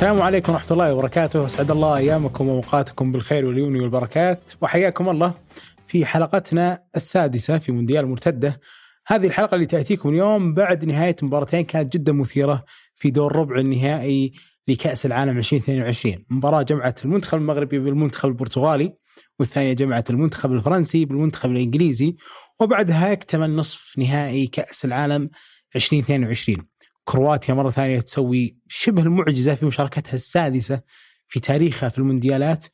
[0.00, 5.34] السلام عليكم ورحمة الله وبركاته، أسعد الله أيامكم وأوقاتكم بالخير واليمن والبركات، وحياكم الله
[5.86, 8.60] في حلقتنا السادسة في مونديال مرتدة.
[9.06, 14.32] هذه الحلقة اللي تأتيكم اليوم بعد نهاية مباراتين كانت جدا مثيرة في دور ربع النهائي
[14.68, 18.92] لكأس العالم 2022 مباراة جمعت المنتخب المغربي بالمنتخب البرتغالي
[19.38, 22.16] والثانية جمعت المنتخب الفرنسي بالمنتخب الإنجليزي
[22.60, 25.30] وبعدها اكتمل نصف نهائي كأس العالم
[25.76, 26.69] 2022
[27.10, 30.80] كرواتيا مرة ثانية تسوي شبه المعجزة في مشاركتها السادسة
[31.28, 32.66] في تاريخها في المونديالات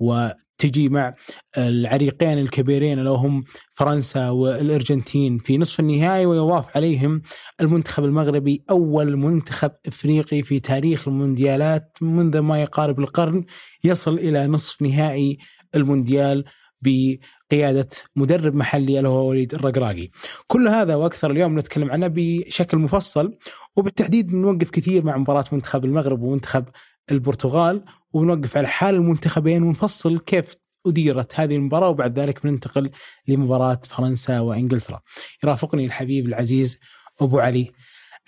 [0.00, 1.14] وتجي مع
[1.58, 7.22] العريقين الكبيرين اللي هم فرنسا والأرجنتين في نصف النهائي ويضاف عليهم
[7.60, 13.44] المنتخب المغربي أول منتخب إفريقي في تاريخ المونديالات منذ ما يقارب القرن
[13.84, 15.38] يصل إلى نصف نهائي
[15.74, 16.44] المونديال
[16.82, 20.08] بقيادة مدرب محلي اللي هو وليد الرقراقي.
[20.46, 23.38] كل هذا وأكثر اليوم نتكلم عنه بشكل مفصل
[23.76, 26.64] وبالتحديد نوقف كثير مع مباراة منتخب المغرب ومنتخب
[27.12, 30.54] البرتغال ونوقف على حال المنتخبين ونفصل كيف
[30.86, 32.90] أديرت هذه المباراة وبعد ذلك بننتقل
[33.28, 35.00] لمباراة فرنسا وإنجلترا.
[35.44, 36.80] يرافقني الحبيب العزيز
[37.20, 37.72] أبو علي.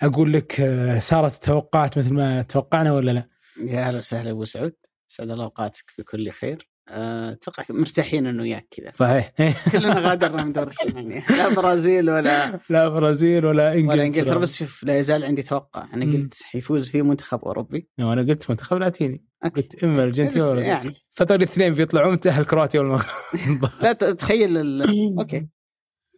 [0.01, 3.29] أقول لك آه، صارت التوقعات مثل ما توقعنا ولا لا؟
[3.65, 4.73] يا أهلا وسهلا أبو سعود.
[5.11, 6.72] اسعد الله أوقاتك بكل خير.
[6.87, 9.33] أتوقع مرتاحين إنه وياك كذا صحيح
[9.71, 14.59] كلنا غادرنا من دور الثمانيه لا برازيل ولا لا برازيل ولا إنجلترا ولا إنجلترا بس
[14.59, 16.05] شوف لا يزال عندي توقع أنا.
[16.05, 19.61] قلت حيفوز فيه منتخب أوروبي وأنا قلت منتخب لاتيني okay.
[19.61, 20.61] قلت إما الارجنتين ولا.
[20.61, 24.83] يعني فهذول الاثنين بيطلعون تأهل كرواتيا والمغرب لا تخيل ال...
[25.19, 25.47] okay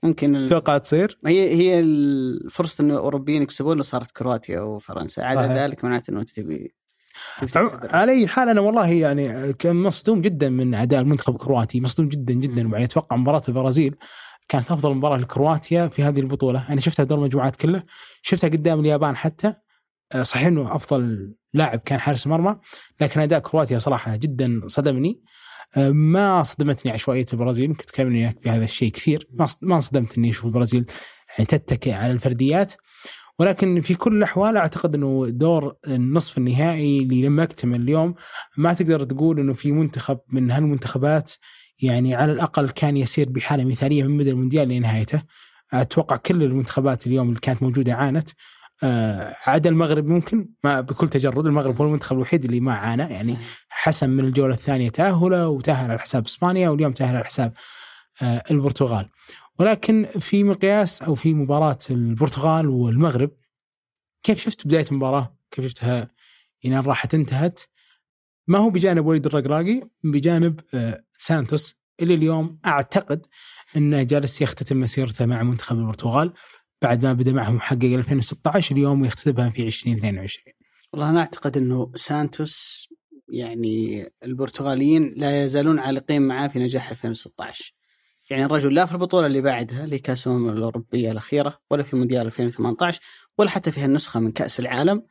[0.03, 0.45] ممكن ال...
[0.45, 5.53] تتوقع تصير؟ هي هي الفرصة إنه الأوروبيين يكسبون لو صارت كرواتيا وفرنسا عدا.
[5.53, 6.75] ذلك معناته إنه تبي.
[7.89, 12.33] على أي حال أنا والله يعني كان مصدوم جدا من اداء المنتخب الكرواتي مصدوم جدا
[12.33, 12.67] جدا.
[12.67, 13.95] وبعدين أتوقع مباراة البرازيل
[14.47, 16.66] كانت أفضل مباراة لكرواتيا في هذه البطولة.
[16.69, 17.83] أنا شفتها دور المجموعات كله
[18.21, 19.53] شفتها قدام اليابان حتى.
[20.14, 22.55] آه، صحيح إنه أفضل لاعب كان حارس مرمى
[23.02, 25.21] لكن أداء كرواتيا صراحة جدا صدمني.
[25.77, 29.27] آه، ما صدمتني عشوائية البرازيل كنت تكلمني وياك في هذا الشيء كثير.
[29.61, 30.86] ما صدمت إني أشوف البرازيل
[31.37, 32.73] يعني تتكئ على الفرديات.
[33.39, 38.15] ولكن في كل الأحوال أعتقد إنه دور النصف النهائي اللي لما يكتمل اليوم
[38.57, 41.31] ما تقدر تقول إنه في منتخب من هالمنتخبات
[41.79, 45.21] يعني على الأقل كان يسير بحالة مثالية من بدا المونديال لنهايته.
[45.73, 48.29] أتوقع كل المنتخبات اليوم اللي كانت موجودة عانت.
[48.83, 53.37] آه، عدا المغرب ممكن ما بكل تجرد المغرب هو المنتخب الوحيد اللي ما عانى يعني.
[53.69, 57.53] حسم من الجولة الثانية تأهله وتأهل على حساب إسبانيا واليوم تأهل على حساب
[58.21, 59.09] آه، البرتغال.
[59.60, 63.32] ولكن في مقياس أو في مباراة البرتغال والمغرب.
[64.23, 66.11] كيف شفت بداية المباراة؟ كيف شفتها؟
[66.66, 67.60] إلى أن راحت انتهت؟
[68.48, 73.26] ما هو بجانب وليد الرقراقي؟ بجانب آه، سانتوس اللي اليوم أعتقد
[73.77, 76.33] أنه جالس يختتم مسيرته مع منتخب البرتغال
[76.82, 80.54] بعد ما بدأ معهم محقق 2016 اليوم يختتمها في 2022
[80.94, 82.88] والله أنا أعتقد أنه سانتوس
[83.30, 87.73] يعني البرتغاليين لا يزالون عالقين معاه في نجاح 2016
[88.30, 92.25] يعني الرجل لا في البطولة اللي بعدها اللي كأس الأمم الأوروبية الأخيرة ولا في مونديال
[92.25, 93.02] 2018
[93.37, 95.03] ولا حتى في هالنسخة من كأس العالم.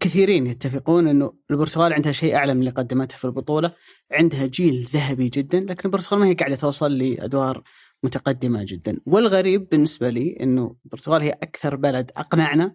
[0.00, 3.72] كثيرين يتفقون إنه البرتغال عندها شيء أعلى من اللي قدمته في البطولة
[4.12, 7.62] عندها جيل ذهبي جدا لكن البرتغال ما هي قاعدة توصل لأدوار
[8.02, 9.00] متقدمة جدا.
[9.06, 12.74] والغريب بالنسبة لي إنه البرتغال هي أكثر بلد أقنعنا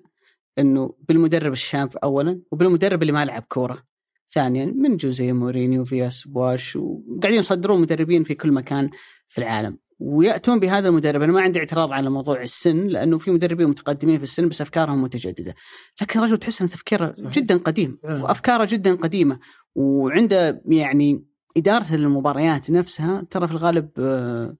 [0.60, 3.84] إنه بالمدرب الشاب اولا وبالمدرب اللي ما لعب كورة.
[4.30, 8.90] ثانيا من جوزيه مورينيو فياس بواش وقاعدين يصدرون مدربين في كل مكان
[9.28, 13.68] في العالم ويأتون بهذا المدرب أنا ما عندي اعتراض على موضوع السن لأنه في مدربين
[13.68, 15.56] متقدمين في السن بس أفكارهم متجددة
[16.02, 17.14] لكن الرجل تحس إن تفكيره.
[17.20, 18.24] جدا قديم فعلا.
[18.24, 19.40] وأفكاره جدا قديمة
[19.76, 21.26] وعنده يعني
[21.58, 24.56] إدارة المباريات نفسها ترى في الغالب آه،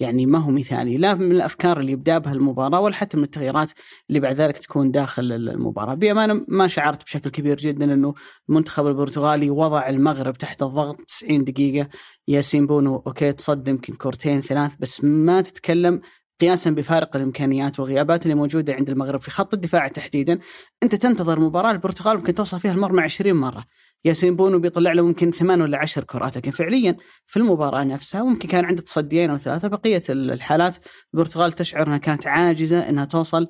[0.00, 3.70] يعني ما هو مثالي لا من الأفكار اللي يبدأ بها المباراة ولا حتى من التغييرات
[4.08, 5.94] اللي بعد ذلك تكون داخل المباراة.
[5.94, 8.14] بأمانة ما شعرت بشكل كبير جدا إنه
[8.48, 11.00] المنتخب البرتغالي وضع المغرب تحت الضغط.
[11.06, 11.88] 90 دقيقة
[12.28, 16.00] ياسين بونو okay تصد يمكن كورتين ثلاث بس ما تتكلم
[16.42, 20.38] قياسا بفارق الإمكانيات والغيابات اللي موجودة عند المغرب في خط الدفاع تحديدا.
[20.82, 23.64] أنت تنتظر مباراة البرتغال ممكن توصل فيها المرمى 20 مرة.
[24.04, 26.96] ياسين بونو بيطلع له ممكن ثمان ولا عشر كرات لكن فعليا
[27.26, 30.76] في المباراة نفسها ممكن كان عنده تصديين أو ثلاثة بقية الحالات
[31.14, 33.48] البرتغال تشعر أنها كانت عاجزة أنها توصل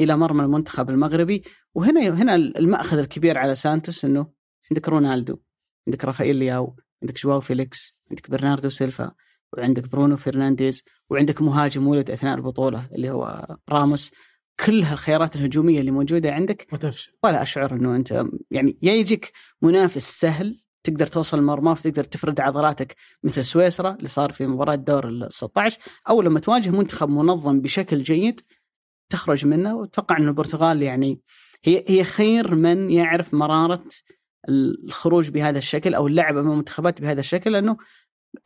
[0.00, 1.44] إلى مرمى المنتخب المغربي.
[1.74, 4.26] وهنا هنا المأخذ الكبير على سانتوس إنه
[4.70, 5.36] عندك رونالدو
[5.86, 9.12] عندك رافائيل لياو عندك جواو فيليكس عندك برناردو سيلفا
[9.52, 10.84] وعندك برونو فرنانديز.
[11.12, 14.12] وعندك مهاجم ولد أثناء البطولة اللي هو راموس
[14.66, 19.32] كل هالخيارات الهجومية اللي موجودة عندك وتفشل ولا أشعر إنه أنت يعني يا يجيك
[19.62, 25.08] منافس سهل تقدر توصل المرمى فتقدر تفرد عضلاتك مثل سويسرا اللي صار في مباراة دور
[25.08, 25.78] ال 16
[26.08, 28.40] أو لما تواجه منتخب منظم بشكل جيد
[29.10, 29.76] تخرج منه.
[29.76, 31.20] وأتوقع إن البرتغال يعني
[31.64, 33.84] هي هي خير من يعرف مرارة
[34.48, 37.76] الخروج بهذا الشكل أو اللعب أمام المنتخبات بهذا الشكل لأنه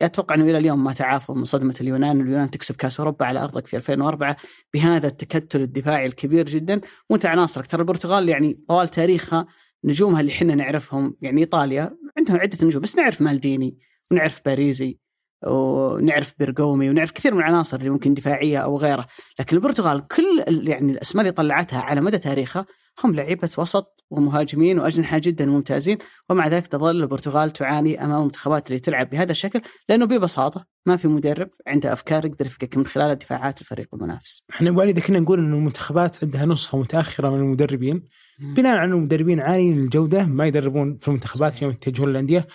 [0.01, 3.67] أتوقع إنه إلى اليوم ما تعافوا من صدمة اليونان، اليونان تكسب كأس أوروبا على أرضك
[3.67, 4.35] في 2004
[4.73, 6.81] بهذا التكتل الدفاعي الكبير جدا.
[7.09, 9.47] وأنت عناصرك ترى البرتغال يعني طوال تاريخها
[9.83, 13.77] نجومها اللي إحنا نعرفهم يعني إيطاليا عندهم عدة نجوم بس نعرف مالديني
[14.11, 14.99] ونعرف باريزي
[15.47, 19.07] ونعرف بيرغومي ونعرف كثير من العناصر اللي ممكن دفاعية أو غيرها،
[19.39, 22.65] لكن البرتغال كل يعني الأسماء اللي طلعتها على مدى تاريخها
[23.03, 25.97] هم لعيبة وسط ومهاجمين وأجنحة جدا ممتازين
[26.29, 31.07] ومع ذلك تظل البرتغال تعاني أمام المنتخبات اللي تلعب بهذا الشكل لأنه ببساطة ما في
[31.07, 34.45] مدرب عنده أفكار يقدر يفكك من خلال دفاعات الفريق المنافس.
[34.49, 38.03] إحنا اذا كنا نقول انه المنتخبات عندها نسخة متأخرة من المدربين
[38.39, 42.47] بناء على المدربين عاليين الجوده ما يدربون في المنتخبات يوم يتجهون للأندية.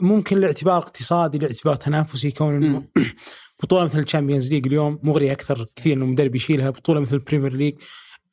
[0.00, 2.86] ممكن لاعتبار اقتصادي لاعتبار تنافسي كون
[3.62, 7.19] بطولة مثل ال Champions League اليوم مغريه أكثر كثير إنه المدرب يشيلها بطولة مثل ال
[7.19, 7.74] Premier League.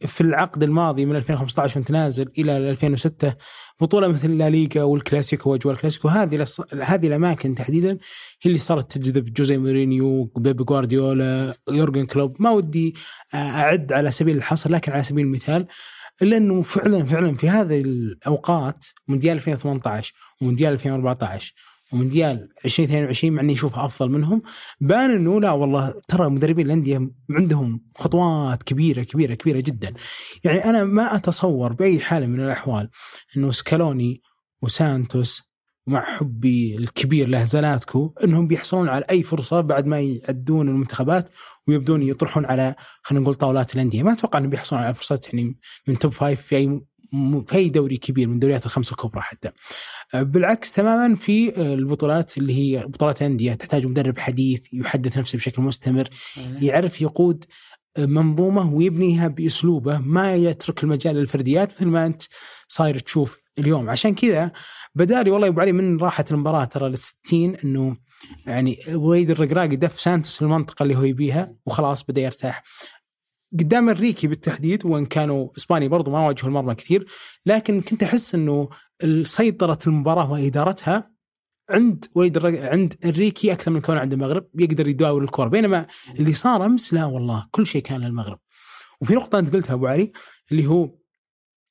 [0.08, 3.36] في العقد الماضي من 2015 وانت نازل إلى 2006
[3.82, 6.46] بطولة مثل لا ليغا والكلاسيكو واجواء الكلاسيكو هذه
[6.82, 7.98] هذه الأماكن تحديدا هي
[8.46, 12.36] اللي صارت تجذب جوزي مورينيو بيب جوارديولا يورجن كلوب.
[12.40, 12.96] ما ودي
[13.34, 15.68] أعد على سبيل الحصر لكن على سبيل المثال
[16.22, 21.54] الا انه فعلا فعلا في هذه الأوقات مونديال 2018 ومونديال 2014
[21.94, 24.42] ومونديال 2022 مع إني أشوفها أفضل منهم.
[24.82, 29.94] بان إنه لا والله ترى مدربين الأندية عندهم خطوات كبيرة كبيرة كبيرة جدا.
[30.44, 32.90] يعني أنا ما أتصور بأي حال من الأحوال
[33.38, 34.22] إنه سكالوني
[34.62, 35.54] وسانتوس
[35.88, 41.30] مع حبي الكبير له زلاتكو إنهم بيحصلون على أي فرصة بعد ما يعدون المنتخبات
[41.68, 45.58] ويبدون يطرحون على خلينا نقول طاولات الأندية، ما أتوقع إنهم بيحصلون على فرصات يعني
[45.88, 46.82] من top five في أي
[47.48, 49.50] في أي دوري كبير من دوريات الخمسه الكبرى حتى.
[50.14, 56.10] بالعكس تماما في البطولات اللي هي بطولات الانديه تحتاج مدرب حديث يحدث نفسه بشكل مستمر
[56.62, 57.46] يعرف يقود
[58.00, 62.24] منظومة ويبنيها بأسلوبه ما يترك المجال للفرديات مثل ما أنت
[62.68, 63.90] صاير تشوف اليوم.
[63.90, 64.52] عشان كذا
[64.96, 67.98] بدا لي والله أبو علي من راحة المباراة ترى لل 60 إنه
[68.48, 72.64] يعني وليد الرقراقي دف سانتوس المنطقة اللي هو يبيها وخلاص بدأ يرتاح.
[73.60, 77.08] قدام الريكي بالتحديد وإن كانوا اسبانيا برضو ما واجهوا المرمى كثير
[77.46, 78.70] لكن كنت أحس إنه
[79.24, 81.14] سيطرة المباراة وإدارتها
[81.70, 82.72] عند وليد الرق...
[82.72, 85.86] عند الريكي أكثر من كونه عند المغرب يقدر يداول الكره بينما
[86.20, 88.40] اللي صار أمس لا والله كل شيء كان للمغرب.
[89.02, 90.12] وفي نقطة أنت قلتها أبو علي
[90.52, 90.96] اللي هو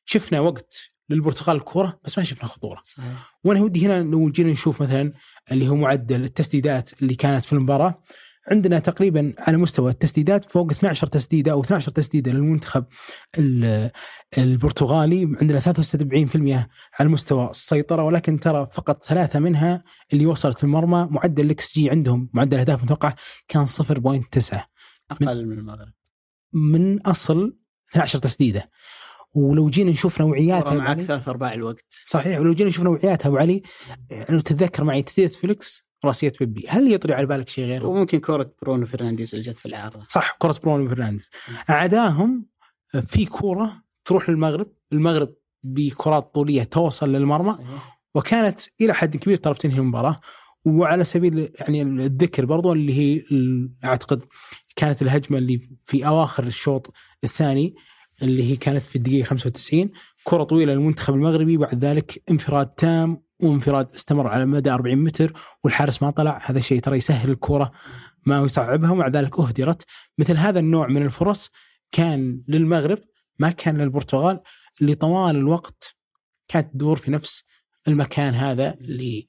[0.04, 2.82] شفنا وقت للبرتغال الكورة بس ما شفنا خطورة.
[2.84, 3.36] صحيح.
[3.44, 5.10] وأنا ودي هنا لو جينا نشوف مثلا
[5.52, 8.02] اللي هو معدل التسديدات اللي كانت في المباراة.
[8.50, 12.84] عندنا تقريبا على مستوى التسديدات فوق 12 تسديدة أو 12 تسديدة للمنتخب
[14.38, 15.36] البرتغالي.
[15.40, 16.68] عندنا 73%
[17.00, 21.08] على مستوى السيطرة ولكن ترى فقط ثلاثة منها اللي وصلت المرمى.
[21.10, 23.14] معدل الاكس جي عندهم معدل أهداف متوقع
[23.48, 24.68] كان 0.9
[25.10, 25.92] أقل من المغرب.
[26.52, 27.56] من أصل
[27.90, 28.70] 12 تسديدة.
[29.34, 31.86] ولو جينا نشوف نوعياتها معك ثلاث أرباع الوقت.
[32.06, 33.62] صحيح ولو جينا نشوف نوعياتها ابو علي
[34.30, 36.64] لو تتذكر معي تسديدة فيليكس راسية بيبي.
[36.68, 40.06] هل يطري على بالك شيء غيره؟ وممكن كرة برونو فرنانديز اللي جت في العارضة.
[40.08, 41.30] صح كرة برونو فرنانديز.
[41.70, 42.46] أعداهم
[43.06, 44.66] في كورة تروح للمغرب.
[44.92, 47.52] المغرب بكرات طولية توصل للمرمى.
[47.52, 48.00] صحيح.
[48.14, 50.20] وكانت إلى حد كبير ترى تنهي المباراة.
[50.64, 53.22] وعلى سبيل يعني الذكر برضو اللي هي
[53.84, 54.24] أعتقد
[54.76, 56.94] كانت الهجمة اللي في أواخر الشوط
[57.24, 57.74] الثاني
[58.22, 59.90] اللي هي كانت في الدقيقة 95
[60.24, 65.32] كرة طويلة للمنتخب المغربي بعد ذلك انفراد تام وانفراد استمر على مدى 40 متر
[65.64, 66.42] والحارس ما طلع.
[66.44, 67.72] هذا الشيء ترى يسهل الكرة
[68.26, 69.86] ما يصعبها ومع ذلك أهدرت.
[70.18, 71.50] مثل هذا النوع من الفرص
[71.92, 72.98] كان للمغرب
[73.38, 74.40] ما كان للبرتغال
[74.80, 75.96] اللي طوال الوقت
[76.48, 77.44] كانت تدور في نفس
[77.88, 79.28] المكان هذا اللي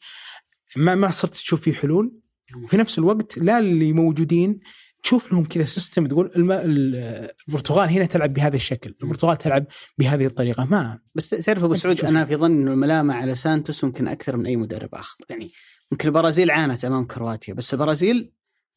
[0.76, 2.20] ما ما صرت تشوف فيه حلول.
[2.64, 4.60] وفي نفس الوقت لا اللي موجودين
[5.04, 6.52] تشوف لهم كذا سيستم تقول الم...
[6.52, 9.66] البرتغال هنا تلعب بهذا الشكل، البرتغال تلعب
[9.98, 10.66] بهذه الطريقة.
[10.66, 14.46] ما بس تعرف أبو سعود أنا في ظن إنه الملامة على سانتوس ممكن أكثر من
[14.46, 15.52] أي مدرب آخر، يعني
[15.92, 18.34] يمكن البرازيل عانت أمام كرواتيا بس البرازيل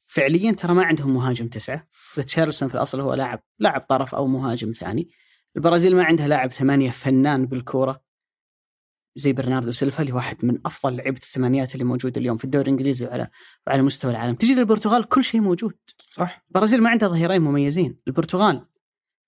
[0.06, 4.72] فعليا ترى ما عندهم مهاجم تسعة، ريتشارلسون في الأصل هو لاعب لاعب طرف أو مهاجم
[4.72, 5.08] ثاني.
[5.56, 8.05] البرازيل ما عندها لاعب ثمانية فنان بالكورة.
[9.16, 13.06] زي برناردو سيلفا اللي واحد من أفضل لعيبة الثمانيات اللي موجوده اليوم في الدوري الإنجليزي
[13.06, 13.28] وعلى
[13.66, 15.74] وعلى مستوى العالم، تجي للبرتغال كل شيء موجود.
[16.10, 16.44] صح.
[16.48, 18.66] البرازيل ما عندها ظهيرين مميزين، البرتغال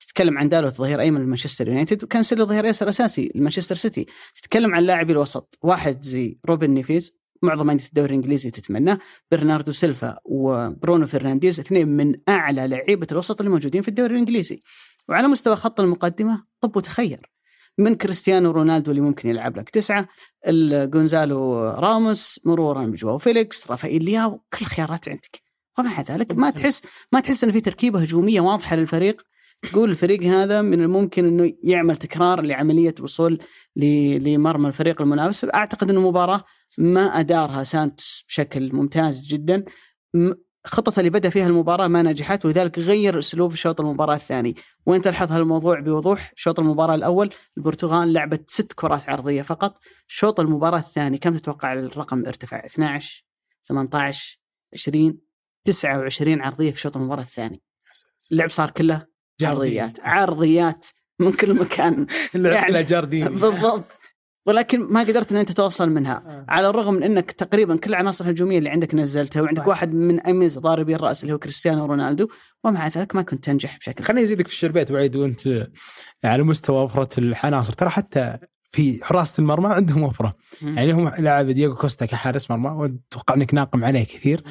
[0.00, 4.82] تتكلم عن دالوت ظهير أيمن لمانشستر يونايتد وكانسيلو ظهير يسار أساسي لمانشستر سيتي، تتكلم عن
[4.82, 8.98] لاعبي الوسط، واحد زي روبن نيفيز معظم أندية الدوري الإنجليزي تتمناه،
[9.30, 14.62] برناردو سيلفا وبرونو فرنانديز اثنين من أعلى لعيبة الوسط اللي موجودين في الدوري الإنجليزي.
[15.08, 17.30] وعلى مستوى خط المقدمة طب وتخير
[17.78, 20.08] من كريستيانو رونالدو اللي ممكن يلعب لك تسعة
[20.84, 25.42] جونزالو راموس مرورا بجواو فيليكس رافائيل لياو كل الخيارات عندك.
[25.78, 26.82] ومع ذلك ما تحس
[27.12, 29.22] ما تحس إن في تركيبة هجومية واضحة للفريق.
[29.62, 33.38] تقول الفريق هذا من الممكن إنه يعمل تكرار لعملية الوصول
[33.76, 35.44] ل- لمرمى الفريق المنافس.
[35.54, 36.44] أعتقد إنه مباراة
[36.78, 39.64] ما أدارها سانتوس بشكل ممتاز جدا.
[40.64, 44.56] خطته اللي بدأ فيها المباراة ما نجحت ولذلك غير أسلوب شوط المباراة الثاني.
[44.86, 46.32] وين تلحظ هالموضوع؟ بوضوح.
[46.36, 49.78] شوط المباراة الأول البرتغال لعبت ست كرات عرضية فقط.
[50.06, 53.24] شوط المباراة الثاني كم تتوقع الرقم ارتفع؟ 12
[53.68, 54.38] 18
[54.74, 55.18] 20
[55.64, 57.62] 29 عرضية في شوط المباراة الثاني.
[58.32, 59.06] اللعب صار كله
[59.42, 59.98] عرضيات.
[60.00, 60.86] عرضيات
[61.20, 62.06] من كل مكان.
[62.34, 63.28] يعني- جاردين.
[63.28, 63.84] بالضبط.
[64.48, 66.44] ولكن ما قدرت إن أنت توصل منها آه.
[66.48, 69.68] على الرغم من إنك تقريبا كل العناصر الهجومية اللي عندك نزلتها وعندك صح.
[69.68, 72.28] واحد من أميز ضاربي الرأس اللي هو كريستيانو رونالدو
[72.64, 75.68] ومع ذلك ما كنت تنجح بشكل خليني أزيدك في الشربيت وعيد وأنت
[76.24, 78.38] على مستوى وفره العناصر ترى حتى
[78.70, 83.84] في حراسه المرمى عندهم وفره يعني هم لعب دييغو كوستا كحارس مرمى وأتوقع إنك ناقم
[83.84, 84.42] عليه كثير.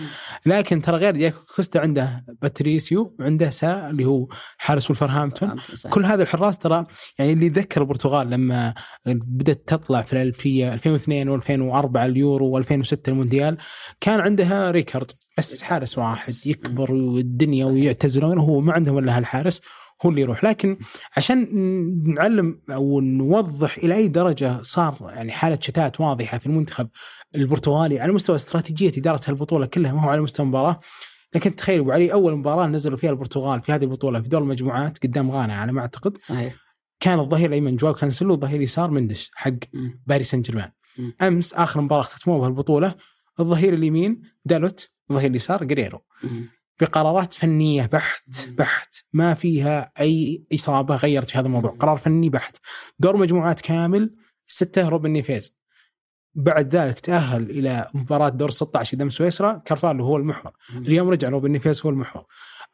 [0.45, 5.55] لكن ترى غير دييغو كوستا عنده باتريسيو وعنده سا اللي هو حارس ولفرهامبتون
[5.89, 6.85] كل هذا الحراس ترى
[7.19, 8.73] يعني اللي يذكر البرتغال لما
[9.05, 13.57] بدأت تطلع في الألفية 2002 و2004 اليورو و2006 المونديال
[14.01, 17.65] كان عندها ريكاردو بس حارس واحد يكبر والدنيا.
[17.65, 19.61] ويعتزلون وهو ما عندهم إلا هالحارس.
[20.05, 20.77] هو اللي يروح لكن
[21.17, 21.47] عشان
[22.13, 26.89] نعلم أو نوضح إلى أي درجة صار يعني حالة شتات واضحة في المنتخب
[27.35, 30.79] البرتغالي على مستوى استراتيجية إدارة هالبطولة كلها ما هو على مستوى المباراه
[31.35, 34.97] لكن تخيل أبو علي أول مباراة نزلوا فيها البرتغال في هذه البطولة في دور المجموعات
[35.03, 36.55] قدام غانا على ما أعتقد صحيح
[36.99, 39.51] كان الظهير الأيمن جواو كانسلو الظهير اليسار مندش حق.
[40.05, 40.71] باريس سان جيرمان.
[41.21, 42.95] أمس آخر مباراة اختتموها بهالبطولة
[43.39, 46.01] الظهير اليمين دالوت الظهير اليسار جريرو.
[46.79, 48.95] بقرارات فنية بحت بحت.
[49.13, 51.71] ما فيها أي إصابة غيرت في هذا الموضوع.
[51.79, 52.57] قرار فني بحت.
[52.99, 54.15] دور مجموعات كامل
[54.47, 55.57] ستة روبن نيفيز.
[56.35, 59.61] بعد ذلك تأهل إلى مباراة دور 16 قدام سويسرا.
[59.65, 60.51] كارفالو هو المحور.
[60.75, 62.23] اليوم رجع روبن نيفيز هو المحور.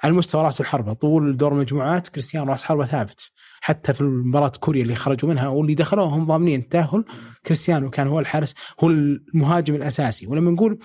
[0.04, 3.32] على مستوى راس الحربة طول دور مجموعات كريستيانو راس حربة ثابت.
[3.62, 7.06] حتى في مباراة كوريا اللي خرجوا منها واللي دخلوها هم ضامنين التاهل
[7.46, 10.28] كريستيانو كان هو الحارس هو المهاجم الأساسي.
[10.28, 10.80] ولما نقول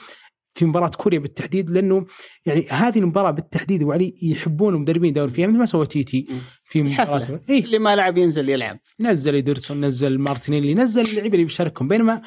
[0.59, 2.07] في مباراة كوريا بالتحديد لأنه
[2.47, 6.27] يعني هذه المباراة بالتحديد أبو علي يحبون المدربين يدورون فيها مثل ما سوى تيتي
[6.65, 7.41] في مباراة.
[7.49, 7.65] إيه.
[7.65, 8.79] اللي ما لعب ينزل يلعب.
[9.00, 12.23] نزل إيدرسون نزل مارتينيلي نزل اللعيبة اللي بيشاركهم بينما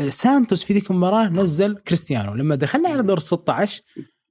[0.00, 2.34] آه، سانتوس في ذيك المباراة نزل كريستيانو.
[2.34, 3.82] لما دخلنا على دور ال 16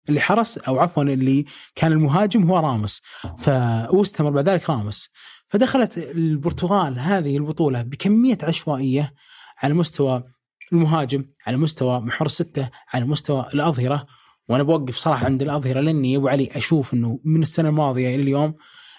[0.09, 1.45] اللي حرس أو عفوا اللي
[1.75, 3.01] كان المهاجم هو راموس.
[3.39, 3.49] ف
[3.93, 5.09] واستمر بعد ذلك راموس.
[5.49, 9.13] فدخلت البرتغال هذه البطولة بكمية عشوائية
[9.57, 10.23] على مستوى
[10.73, 14.05] المهاجم على مستوى محور السته على مستوى الأظهرة.
[14.49, 18.23] وأنا بوقف صراحة عند الأظهرة لأني يا أبو علي أشوف إنه من السنة الماضية إلى
[18.23, 18.55] اليوم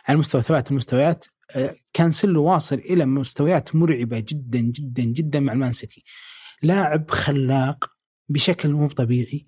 [0.08, 1.24] على مستوى ثبات المستويات
[1.56, 6.04] آه، كانسلو واصل إلى مستويات مرعبة جدا جدا جدا مع المان سيتي.
[6.62, 7.90] لاعب خلاق
[8.28, 9.46] بشكل مو طبيعي.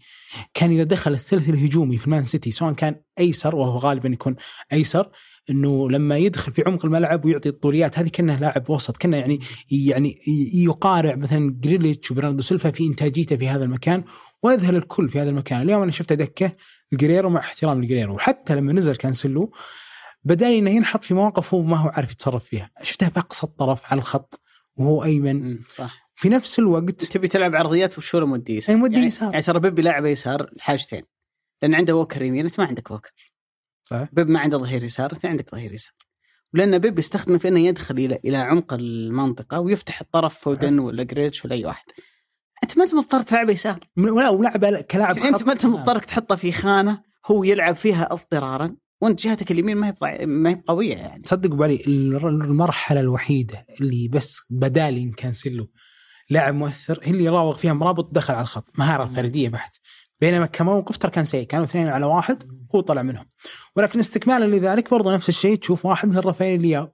[0.55, 4.37] كان إذا دخل الثلث الهجومي في المان سيتي سواء كان أيسر وهو غالبا يكون
[4.73, 5.11] أيسر
[5.51, 10.19] إنه لما يدخل في عمق الملعب ويعطي الطوليات هذه كانه لاعب وسط كأنه يعني يعني
[10.55, 14.05] يقارع مثلا جريليتش وبرناردو سيلفا في إنتاجيته في هذا المكان
[14.43, 15.63] ويذهل الكل في هذا المكان.
[15.63, 16.53] اليوم أنا شفته دكة
[16.93, 19.53] الجريرو مع احترام الجريرو وحتى لما نزل كانسلو
[20.25, 22.71] بدا لي إنه ينحط في مواقف هو ما هو عارف يتصرف فيها.
[22.83, 24.41] شفته بأقصى الطرف على الخط
[24.77, 25.59] وهو أيمن.
[25.75, 26.05] صح.
[26.15, 29.31] في نفس الوقت تبي تلعب عرضيات وشو مودي يسار؟ مودي يعني, يسار.
[29.31, 31.03] يعني ترى بيب لاعب يسار لحاجتين
[31.63, 33.11] لأن عنده ووكر يمين أنت ما عندك ووكر.
[33.85, 34.09] صحيح.
[34.13, 35.93] بيب ما عنده ظهير يسار انت عندك ظهير يسار.
[36.55, 41.45] ولأن بيب يستخدمه في إنه يدخل إلى إلى عمق المنطقة ويفتح الطرف فودن ولا جريليش
[41.45, 41.85] ولا أي واحد.
[42.63, 43.81] أنت ما أنت مضطر تلعب يسار.
[43.97, 45.43] ولا ولعب كلاعب يعني أنت.
[45.43, 50.27] ما أنت مضطر تحطه في خانة هو يلعب فيها اضطرارا وأنت جهتك اليمين ما هي
[50.27, 51.23] ما هي قوية يعني.
[51.23, 55.71] تصدق الر- المرحلة الوحيدة اللي بس بدالي كانسلو
[56.31, 59.77] لاعب مؤثر هي اللي راوغ فيها مرابط دخل على الخط مهارة فردية بحت.
[60.21, 62.43] بينما كموقف ترى كان سيء كانوا اثنين على واحد.
[62.77, 63.27] هو طلع منهم.
[63.77, 66.93] ولكن استكمالا لذلك برضو نفس الشيء تشوف واحد مثل رافائيل لياو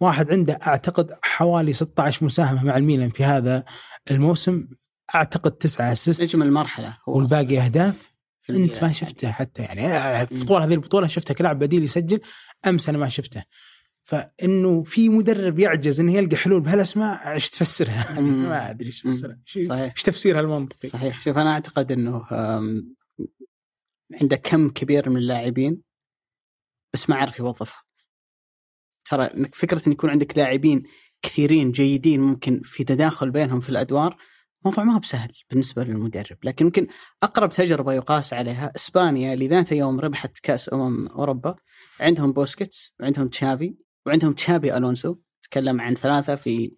[0.00, 3.64] واحد عنده أعتقد حوالي 16 مساهمة مع الميلان في هذا
[4.10, 4.66] الموسم.
[5.14, 6.22] أعتقد تسعة أسيست.
[6.22, 6.96] نجم المرحلة.
[7.08, 8.12] هو والباقي أهداف.
[8.50, 10.26] أنت ما شفته حتى يعني.
[10.26, 12.20] في طول هذه البطولة شفته كلاعب بديل يسجل.
[12.66, 13.42] أمس أنا ما شفته.
[14.02, 17.32] فإنه في مدرب يعجز إنه يلقى حلول بهالأسماء.
[17.32, 19.02] إيش تفسرها؟ ما أدري إيش.
[19.02, 19.38] تفسرها.
[19.46, 19.92] صحيح.
[19.92, 21.20] إيش تفسيرها المنطقي؟ صحيح.
[21.20, 22.24] شوف أنا أعتقد إنه
[24.20, 25.82] عنده كم كبير من اللاعبين
[26.92, 27.82] بس ما عرف يوظفها.
[29.04, 30.82] ترى إنك فكرة إن يكون عندك لاعبين
[31.22, 34.16] كثيرين جيدين ممكن في تداخل بينهم في الأدوار
[34.64, 36.36] موضوع ما هو بسهل بالنسبة للمدرب.
[36.42, 36.86] لكن يمكن
[37.22, 41.54] أقرب تجربة يقاس عليها إسبانيا اللي ذات يوم ربحت كأس أمم أوروبا
[42.00, 43.76] عندهم بوسكيتس وعندهم تشافي
[44.06, 46.76] وعندهم تشابي ألونسو تكلم عن ثلاثة في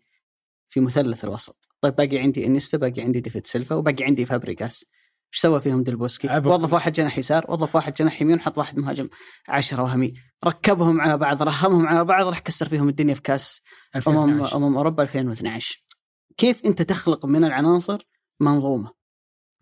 [0.68, 1.68] في مثلث الوسط.
[1.80, 4.84] طيب باقي عندي إنيستا باقي عندي ديفيد سيلفا وباقي عندي فابريجاس
[5.34, 6.54] إيش سوى فيهم دلبوسكي؟ عبق.
[6.54, 9.08] وظف واحد جناح يسار وظف واحد جناح يمين حط واحد مهاجم
[9.48, 10.14] عشرة وهمي
[10.44, 13.62] ركبهم على بعض رهمهم على بعض راح كسر فيهم الدنيا في كاس
[13.96, 14.56] أمم 2012.
[14.56, 15.84] أمم أوروبا 2012
[16.36, 18.06] كيف أنت تخلق من العناصر
[18.40, 18.92] منظومة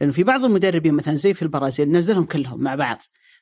[0.00, 2.98] لأنه في بعض المدربين مثلا زي في البرازيل نزلهم كلهم مع بعض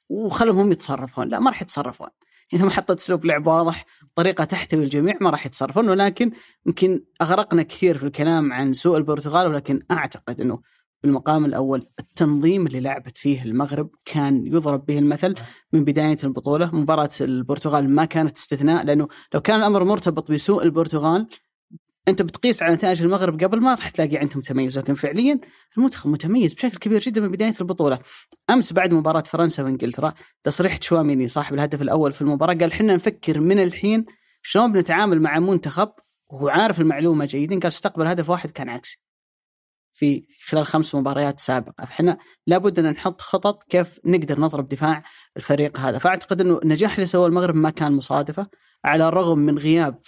[0.08, 2.08] وخلهم هم يتصرفون لا ما راح يتصرفون
[2.52, 3.84] إذا ما حطيت أسلوب لعب واضح
[4.14, 6.30] طريقة تحتوي الجميع ما راح يتصرفون ولكن
[6.66, 10.62] يمكن أغرقنا كثير في الكلام عن سوء البرتغال ولكن أعتقد أنه
[11.02, 15.34] بالمقام الأول التنظيم اللي لعبت فيه المغرب كان يضرب به المثل
[15.72, 21.28] من بداية البطولة، مباراة البرتغال ما كانت استثناء لأنه لو كان الأمر مرتبط بسوء البرتغال
[22.08, 25.40] أنت بتقيس على نتائج المغرب قبل ما راح تلاقي عندهم تميز لكن فعليا
[25.78, 27.98] المنتخب متميز بشكل كبير جدا من بداية البطولة.
[28.50, 33.40] أمس بعد مباراة فرنسا وإنجلترا تصريح تشواميني صاحب الهدف الأول في المباراة قال إحنا نفكر
[33.40, 34.06] من الحين
[34.42, 35.88] شلون بنتعامل مع منتخب
[36.30, 39.09] وهو عارف المعلومة جيدا قال استقبل هدف واحد كان عكسي.
[39.92, 41.84] في خلال خمس مباريات سابقة.
[41.84, 45.02] فإحنا لابد أن نحط خطط كيف نقدر نضرب دفاع
[45.36, 45.98] الفريق هذا.
[45.98, 48.46] فأعتقد أنه النجاح اللي سواه المغرب ما كان مصادفة
[48.84, 50.00] على الرغم من غياب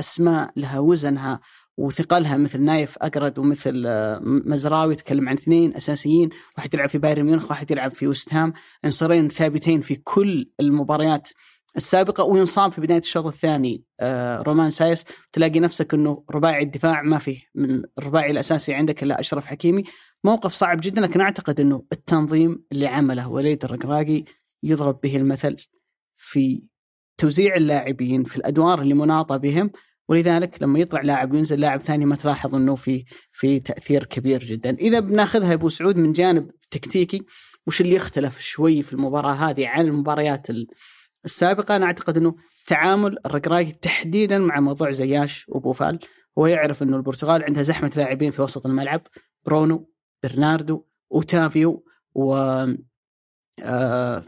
[0.00, 1.40] أسماء لها وزنها
[1.78, 7.22] وثقلها مثل نايف أقرد ومثل آه، مزراوي تكلم عن اثنين أساسيين واحد يلعب في بايرن
[7.22, 8.52] ميونخ واحد يلعب في وست هام.
[8.84, 11.28] عنصرين ثابتين في كل المباريات
[11.76, 15.04] السابقة وينصاب في بداية الشوط الثاني آه، رومان سايس.
[15.32, 19.84] تلاقي نفسك إنه رباعي الدفاع ما فيه من الرباعي الأساسي عندك إلا أشرف حكيمي.
[20.24, 24.24] موقف صعب جدا لكن أعتقد إنه التنظيم اللي عمله وليد الرقراقي
[24.62, 25.56] يضرب به المثل
[26.16, 26.62] في
[27.18, 29.70] توزيع اللاعبين في الأدوار اللي مناطة بهم.
[30.08, 34.76] ولذلك لما يطلع لاعب وينزل لاعب ثاني ما تلاحظ إنه في في تأثير كبير جدا،
[34.78, 37.22] إذا بناخذها أبو سعود من جانب تكتيكي
[37.66, 40.66] وش اللي يختلف شوي في المباراة هذه عن المباريات ال-
[41.26, 42.34] السابقة أنا أعتقد إنه
[42.66, 45.98] تعامل الرقراقي تحديدا مع موضوع زياش وبوفال.
[46.38, 49.02] هو يعرف إنه البرتغال عندها زحمة لاعبين في وسط الملعب
[49.46, 49.90] برونو
[50.22, 52.34] برناردو أوتافيو و
[53.62, 54.24] آه،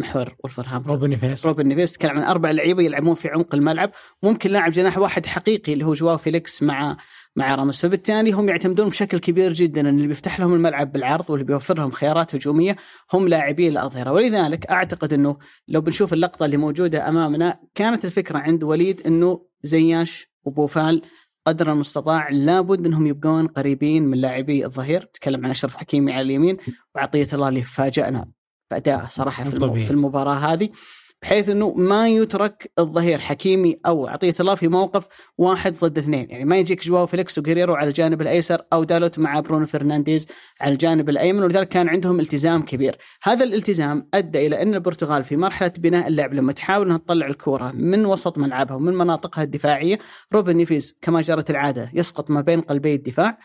[0.00, 3.90] محور ولفرهامبتون روبن نيفيز روبن نيفيس تكلم عن أربع لعيبة يلعبون في عمق الملعب.
[4.22, 6.96] ممكن لاعب جناح واحد حقيقي اللي هو جواو فيليكس مع
[7.36, 7.80] مع راموس.
[7.80, 11.90] فبالتالي هم يعتمدون بشكل كبير جدا إن اللي بيفتح لهم الملعب بالعرض واللي بيوفر لهم
[11.90, 12.76] خيارات هجومية
[13.12, 14.12] هم لاعبي الأظهرة.
[14.12, 15.36] ولذلك أعتقد إنه
[15.68, 21.02] لو بنشوف اللقطة اللي موجودة أمامنا كانت الفكرة عند وليد إنه زياش وبوفال
[21.46, 25.02] قدر المستطاع لابد إنهم يبقون قريبين من لاعبي الظهير.
[25.02, 26.56] تكلم عن أشرف حكيمي على اليمين
[26.94, 28.28] وعطية الله اللي فاجأنا.
[28.70, 29.84] بادائه صراحة في.
[29.84, 30.68] في المباراة هذه.
[31.22, 35.06] بحيث إنه ما يترك الظهير حكيمي أو عطية الله في موقف
[35.38, 39.40] واحد ضد اثنين، يعني ما يجيك جواو فيليكس وغيريرو على الجانب الأيسر أو دالوت مع
[39.40, 40.26] برونو فرنانديز
[40.60, 45.36] على الجانب الأيمن ولذلك كان عندهم التزام كبير، هذا الالتزام أدى إلى أن البرتغال في
[45.36, 49.98] مرحلة بناء اللعب لما تحاول إنها تطلع الكورة من وسط ملعبها ومن مناطقها الدفاعية،
[50.32, 53.38] روبن نيفيز كما جرت العادة يسقط ما بين قلبي الدفاع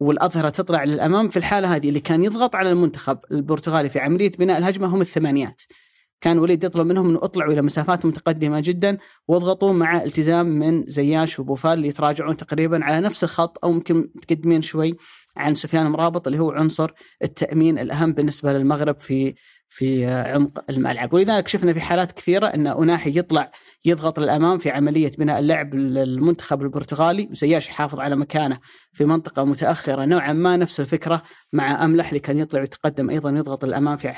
[0.00, 4.58] والأظهرة تطلع للأمام في الحالة هذه اللي كان يضغط على المنتخب البرتغالي في عملية بناء
[4.58, 5.62] الهجمة هم الثمانيات.
[6.22, 11.38] كان وليد يطلب منهم إنه اطلعوا إلى مسافات متقدمة جدا واضغطوا مع التزام من زياش
[11.38, 14.96] وبوفال اللي يتراجعون تقريبا على نفس الخط أو ممكن متقدمين شوي
[15.36, 16.90] عن سفيان مرابط اللي هو عنصر
[17.22, 19.34] التأمين الأهم بالنسبة للمغرب في
[19.68, 21.14] في عمق الملعب.
[21.14, 23.50] ولذلك شفنا في حالات كثيرة إن اناحي يطلع
[23.84, 28.58] يضغط للامام في عملية بناء اللعب للمنتخب البرتغالي وزياش يحافظ على مكانه
[28.92, 33.64] في منطقة متأخرة نوعا ما نفس الفكرة مع أملح اللي كان يطلع ويتقدم أيضا يضغط
[33.64, 34.12] للامام في.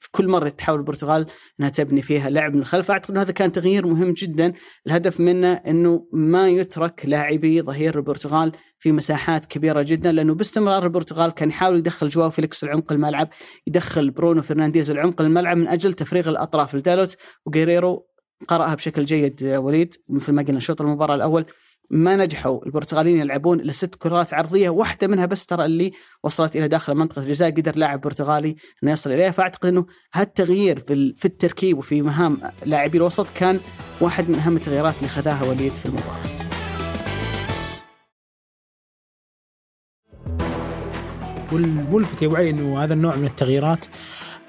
[0.00, 1.26] في كل مرة تحاول البرتغال
[1.60, 4.52] إنها تبني فيها لعب من الخلف أعتقد انه هذا كان تغيير مهم جدا
[4.86, 11.30] الهدف منه إنه ما يترك لاعبي ظهير البرتغال في مساحات كبيرة جدا لأنه باستمرار البرتغال
[11.30, 13.28] كان يحاول يدخل جواو فيليكس العمق الملعب
[13.66, 17.16] يدخل برونو فرنانديز العمق الملعب من أجل تفريغ الأطراف لدالوت
[17.46, 18.08] وغيريرو
[18.48, 21.46] قرأها بشكل جيد وليد مثل ما قلنا شوط المباراة الأول.
[21.90, 26.68] ما نجحوا البرتغاليين يلعبون الا ست كرات عرضية واحدة منها بس ترى اللي وصلت إلى
[26.68, 27.50] داخل منطقة الجزاء.
[27.50, 29.30] قدر لاعب برتغالي إنه يصل إليها.
[29.30, 33.60] فأعتقد إنه هالتغيير في في التركيب وفي مهام لاعبي الوسط كان
[34.00, 36.38] واحد من أهم التغييرات اللي خذاها وليد في المباراة.
[41.52, 43.86] والملفت يا ابو علي إنه هذا النوع من التغييرات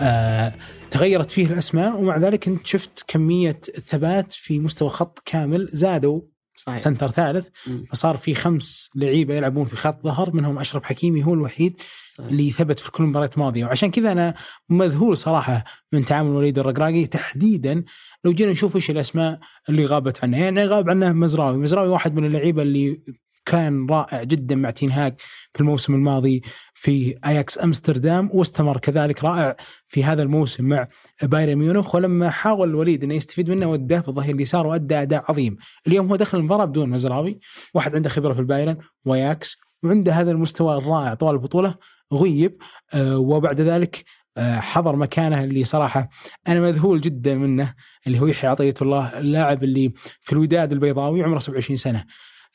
[0.01, 0.53] آه
[0.91, 6.21] تغيرت فيه الأسماء ومع ذلك انت شفت كمية الثبات في مستوى خط كامل زادوا
[6.55, 6.77] صحيح.
[6.77, 7.85] سنتر ثالث مم.
[7.91, 11.81] فصار في خمس لعيبة يلعبون في خط ظهر منهم أشرف حكيمي هو الوحيد
[12.15, 12.29] صحيح.
[12.29, 14.35] اللي ثبت في كل مباراه ماضية وعشان كذا أنا
[14.69, 17.83] مذهول صراحة من تعامل وليد الرقراقي تحديدا
[18.23, 22.25] لو جينا نشوف إيش الأسماء اللي غابت عنه يعني غاب عنه مزراوي مزراوي واحد من
[22.25, 23.01] اللعيبة اللي
[23.49, 25.15] كان رائع جدا مع تينهاج
[25.53, 26.41] في الموسم الماضي
[26.73, 29.55] في أياكس أمستردام واستمر كذلك رائع
[29.87, 30.87] في هذا الموسم مع
[31.21, 31.95] بايرن ميونخ.
[31.95, 35.57] ولما حاول الوليد انه يستفيد منه وداه في الظهير اليسار وأدى أداء عظيم.
[35.87, 37.39] اليوم هو دخل المباراة بدون مزراوي
[37.73, 41.75] واحد عنده خبرة في البايرن وأياكس وعنده هذا المستوى الرائع طوال البطولة
[42.13, 42.57] غيب.
[42.93, 44.03] آه، وبعد ذلك
[44.37, 46.09] آه، حضر مكانه اللي صراحة
[46.47, 47.73] أنا مذهول جدا منه
[48.07, 52.05] اللي هو يحيى عطية الله اللاعب اللي في الوداد البيضاوي عمره 27 سنة.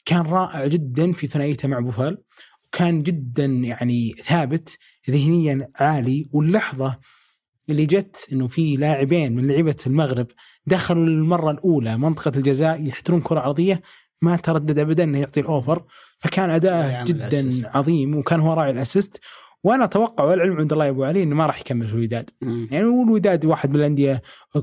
[0.05, 2.19] كان رائع جدا في ثنائيته مع بوفال
[2.67, 4.79] وكان جدا يعني ثابت
[5.11, 6.99] ذهنيا عالي واللحظة
[7.71, 10.27] اللي جت إنه في لاعبين من لعيبة المغرب
[10.67, 13.83] دخلوا للمرة الأولى منطقة الجزاء يحترون كرة عرضية
[14.23, 15.85] ما تردد ابدا إنه يعطي الأوفر
[16.19, 17.67] فكان اداءه جدا الأسيست.
[17.67, 19.21] عظيم وكان هو راعي ال assist
[19.65, 22.69] وأنا أتوقع والعلم عند الله يا أبو علي إنه ما راح يكمل في الوداد مم.
[22.71, 24.23] يعني والوداد واحد من الأندية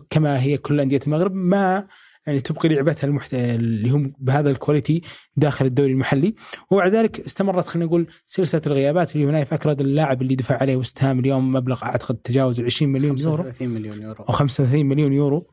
[0.09, 1.87] كما هي كل أندية المغرب ما
[2.27, 3.33] يعني تبقي لعبتها المحت...
[3.33, 5.01] اللي هم بهذا ال quality
[5.35, 6.35] داخل الدوري المحلي.
[6.71, 11.03] وبعد ذلك استمرت خلينا نقول سلسلة الغيابات اللي نايف اكرد اللاعب اللي دفع عليه وست
[11.03, 13.43] هام اليوم مبلغ أعتقد تجاوز ال 20 مليون يورو.
[13.43, 14.23] 35 مليون يورو.
[14.23, 15.47] أو 35 مليون يورو.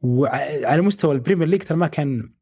[0.00, 2.32] وعلى مستوى البريمير ليج ترى ما كان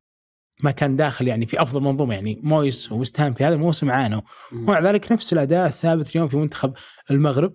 [0.63, 2.15] ما كان داخل يعني في أفضل منظومة.
[2.15, 4.21] يعني مويس ووست هام في هذا الموسم عانوا.
[4.53, 6.73] ومع ذلك نفس الأداء الثابت اليوم في منتخب
[7.11, 7.55] المغرب.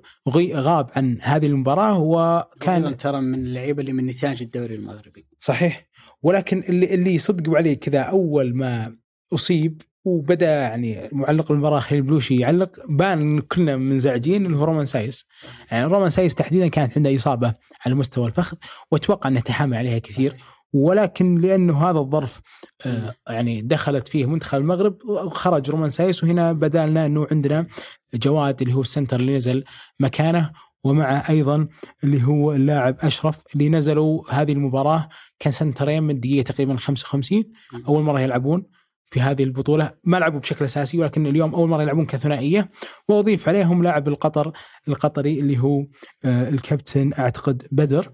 [0.54, 5.28] غاب عن هذه المباراة كان وكان ترى من اللعيبة اللي من نتاج الدوري المغربي.
[5.40, 5.89] صحيح.
[6.24, 8.96] ولكن اللي اللي صدقوا عليه كذا أول ما
[9.34, 15.28] أصيب وبدأ يعني معلق المباراه خليل بلوشي يعلق بان كلنا منزعجين اللي هو رومان سايس.
[15.72, 17.54] يعني رومان سايس تحديدا كانت عنده إصابة
[17.86, 18.58] على مستوى الفخذ
[18.92, 20.36] وأتوقع أنه تحامل عليها كثير.
[20.74, 22.42] ولكن لأنه هذا الظرف
[22.86, 24.98] آه يعني دخلت فيه منتخب المغرب
[25.30, 27.68] خرج رومان سايس وهنا بدا لنا انه عندنا
[28.14, 29.64] جواد اللي هو ال center اللي نزل
[30.00, 30.52] مكانه.
[30.84, 31.68] ومع أيضا
[32.04, 37.44] اللي هو اللاعب أشرف اللي نزلوا هذه المباراة كان سنترين من الدقيقه تقريبا 55
[37.88, 38.66] أول مرة يلعبون
[39.10, 39.92] في هذه البطولة.
[40.04, 42.72] ما لعبوا بشكل أساسي ولكن اليوم أول مرة يلعبون كثنائية.
[43.08, 44.52] وأضيف عليهم لاعب القطر
[44.88, 45.86] القطري اللي هو
[46.26, 48.12] آه، الكابتن أعتقد بدر.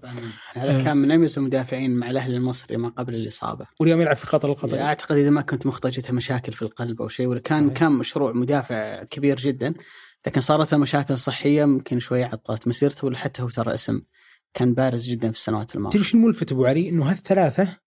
[0.54, 3.66] هذا كان من اميز المدافعين مع الأهلي المصري ما قبل الإصابة.
[3.80, 4.80] واليوم يلعب في قطر القطري.
[4.80, 7.78] أعتقد إذا ما كنت مختجته مشاكل في القلب أو شيء ولا كان صحيح.
[7.78, 9.74] كان مشروع مدافع كبير جدا.
[10.26, 12.68] لكن صارت له مشاكل صحية ممكن شوي عطلت.
[12.68, 14.02] مسيرته ولا حتى هو ترى اسم
[14.54, 15.92] كان بارز جدا في السنوات الماضية.
[15.92, 17.78] تدري شو الملفت أبو علي؟ إنه هالثلاثة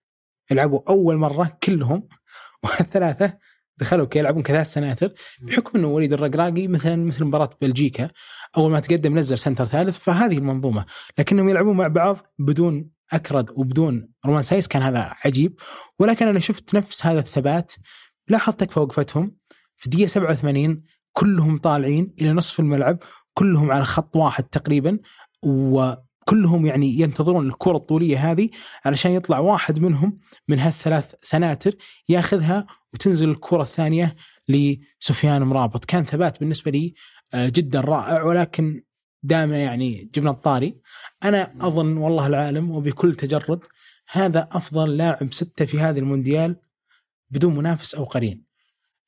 [0.51, 2.07] يلعبوا أول مرة كلهم
[2.63, 3.37] وهالثلاثة
[3.77, 8.09] دخلوا كي يلعبون كثلاث سناتر بحكم إنه وليد الرقراقي مثلا مثل مباراة بلجيكا
[8.57, 10.85] أول ما تقدم نزل سنتر ثالث فهذه المنظومة.
[11.17, 15.59] لكنهم يلعبون مع بعض بدون أكرد وبدون رومان سايس كان هذا عجيب.
[15.99, 17.71] ولكن أنا شفت نفس هذا الثبات
[18.27, 19.35] لاحظت تكفى وقفتهم
[19.77, 22.99] في الدقيقة 87 كلهم طالعين إلى نصف الملعب
[23.33, 24.99] كلهم على خط واحد تقريبا
[25.43, 28.49] وكلهم يعني ينتظرون الكرة الطولية هذه
[28.85, 31.75] علشان يطلع واحد منهم من هالثلاث سناتر
[32.09, 34.15] ياخذها وتنزل الكرة الثانية
[34.47, 35.85] لسفيان مرابط.
[35.85, 36.93] كان ثبات بالنسبة لي
[37.33, 38.83] آه، جدا رائع ولكن
[39.23, 40.81] دائما يعني جبنا الطاري.
[41.23, 43.59] أنا أظن والله العالم وبكل تجرد
[44.11, 46.55] هذا أفضل لاعب ستة في هذا المونديال
[47.29, 48.48] بدون منافس أو قرين.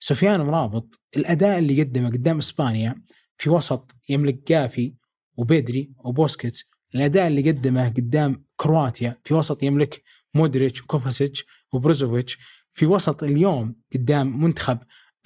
[0.03, 3.01] سفيان مرابط الأداء اللي قدمه قدام إسبانيا
[3.37, 4.95] في وسط يملك جافي
[5.37, 6.69] وبيدري وبوسكيتس.
[6.95, 12.37] الأداء اللي قدمه قدام كرواتيا في وسط يملك مودريتش وكوفاسيتش وبروزوفيتش.
[12.73, 14.79] في وسط اليوم قدام منتخب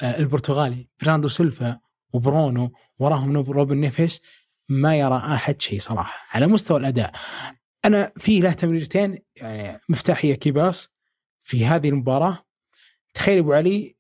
[0.04, 1.80] آه، البرتغالي فرناندو سيلفا
[2.14, 4.22] وبرونو وراهم روبن نيفيس.
[4.70, 7.12] ما يرى أحد شيء صراحة على مستوى الأداء.
[7.86, 10.90] أنا في له تمريرتين يعني مفتاحية key pass
[11.42, 12.46] في هذه المباراة.
[13.14, 13.95] تخيل أبو علي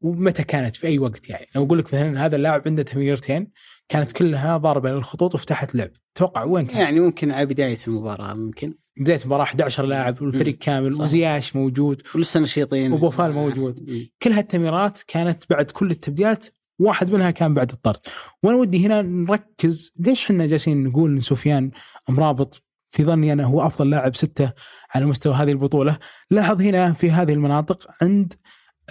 [0.00, 1.46] ومتى كانت؟ في أي وقت يعني.
[1.54, 3.50] لو أقول لك مثلا هذا اللاعب عنده تمريرتين
[3.88, 5.90] كانت كلها ضاربة للخطوط وفتحت لعب.
[6.14, 8.74] توقع وين كان يعني ممكن على بداية المباراة ممكن.
[8.96, 10.58] بداية المباراة 11 لاعب والفريق.
[10.58, 11.00] كامل صح.
[11.00, 12.02] وزياش موجود.
[12.14, 12.92] ولسه نشيطين.
[12.92, 13.90] وبوفال موجود.
[13.90, 14.08] مم.
[14.22, 16.46] كل هالتمريرات كانت بعد كل التبديلات
[16.78, 18.00] واحد منها كان بعد الطرد.
[18.42, 21.70] وأنا ودي هنا نركز ليش إحنا جالسين نقول إن سفيان
[22.08, 24.52] مرابط في ظني أنا هو أفضل لاعب ستة
[24.94, 25.98] على مستوى هذه البطولة.
[26.30, 28.34] لاحظ هنا في هذه المناطق عند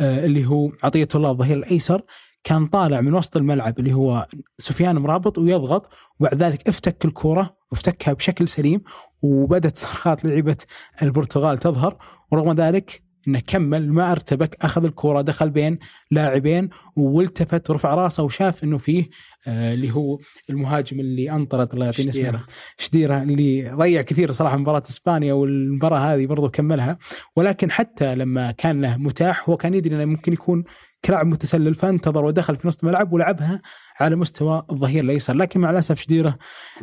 [0.02, 2.02] اللي هو عطية الله الظهير الأيسر
[2.44, 4.28] كان طالع من وسط الملعب اللي هو
[4.58, 8.82] سفيان مرابط ويضغط وبعد ذلك افتك الكوره وافتكها بشكل سليم
[9.22, 10.58] وبدت صرخات لعيبة
[11.02, 11.98] البرتغال تظهر
[12.32, 15.80] ورغم ذلك إنه كمل ما أرتبك أخذ الكورة دخل بين
[16.12, 19.10] لاعبين والتفت ورفع راسه وشاف إنه فيه
[19.48, 22.30] آه اللي هو المهاجم اللي انطرد الله يعطيه شديرة.
[22.30, 22.46] اسمه
[22.78, 23.22] شديرة.
[23.22, 26.98] اللي ضيع كثير صراحة مباراة إسبانيا والمباراة هذه برضو كملها.
[27.36, 30.64] ولكن حتى لما كان له متاح هو كان يدري إنه ممكن يكون
[31.06, 33.62] كلاعب متسلل فانتظر ودخل في نص الملعب ولعبها
[34.00, 35.34] على مستوى الظهير الأيسر.
[35.34, 36.38] لكن مع الأسف شديرة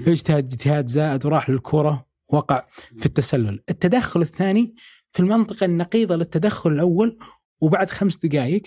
[0.06, 2.66] اجتهد اجتهاد زائد وراح للكره وقع
[2.98, 3.62] في التسلل.
[3.70, 4.74] التدخل الثاني
[5.12, 7.18] في المنطقة النقيضة للتدخل الأول
[7.60, 8.62] وبعد خمس دقائق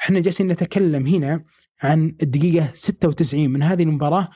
[0.00, 1.44] إحنا جالسين نتكلم هنا
[1.82, 4.28] عن الدقيقة 96 من هذه المباراة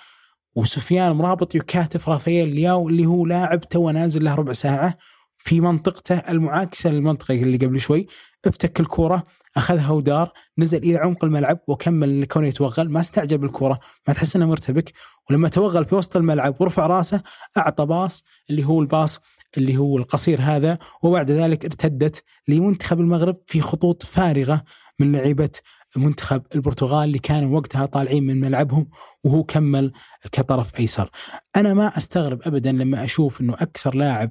[0.55, 4.99] وسفيان مرابط يكاتف رافائيل لياو اللي هو لاعب تو نازل له ربع ساعة
[5.39, 8.07] في منطقته المعاكسة للمنطقة اللي قبل شوي
[8.47, 14.15] افتك الكورة أخذها ودار نزل إلى عمق الملعب وكمل لكونه يتوغل ما استعجل بالكورة ما
[14.15, 14.93] تحس إنه مرتبك
[15.31, 17.23] ولما توغل في وسط الملعب ورفع راسه
[17.57, 19.21] أعطى باص اللي هو الباص
[19.59, 24.65] اللي هو القصير هذا وبعد ذلك ارتدت لمنتخب المغرب في خطوط فارغة
[24.99, 25.51] من لعيبة
[25.97, 28.89] منتخب البرتغال اللي كانوا وقتها طالعين من ملعبهم
[29.25, 29.93] وهو كمل
[30.33, 31.11] كطرف أيسر.
[31.57, 34.31] أنا ما أستغرب ابدا لما أشوف إنه أكثر لاعب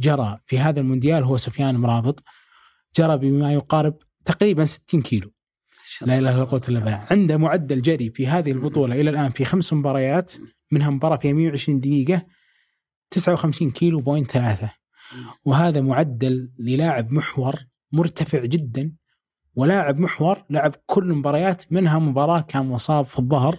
[0.00, 2.22] جرى في هذا المونديال هو سفيان مرابط
[2.96, 5.32] جرى بما يقارب تقريبا 60 كيلو.
[6.02, 7.06] لا إله إلا قوة إلا بالله.
[7.10, 10.32] عنده معدل جري في هذه البطولة إلى الآن في خمس مباريات
[10.70, 12.26] منها مباراة في 120 دقيقة
[13.12, 14.70] 59 كيلو بوينت ثلاثة.
[15.44, 17.54] وهذا معدل للاعب محور
[17.92, 18.92] مرتفع جدا.
[19.54, 23.58] ولاعب محور لعب كل المباريات منها مباراة كان مصاب في الظهر.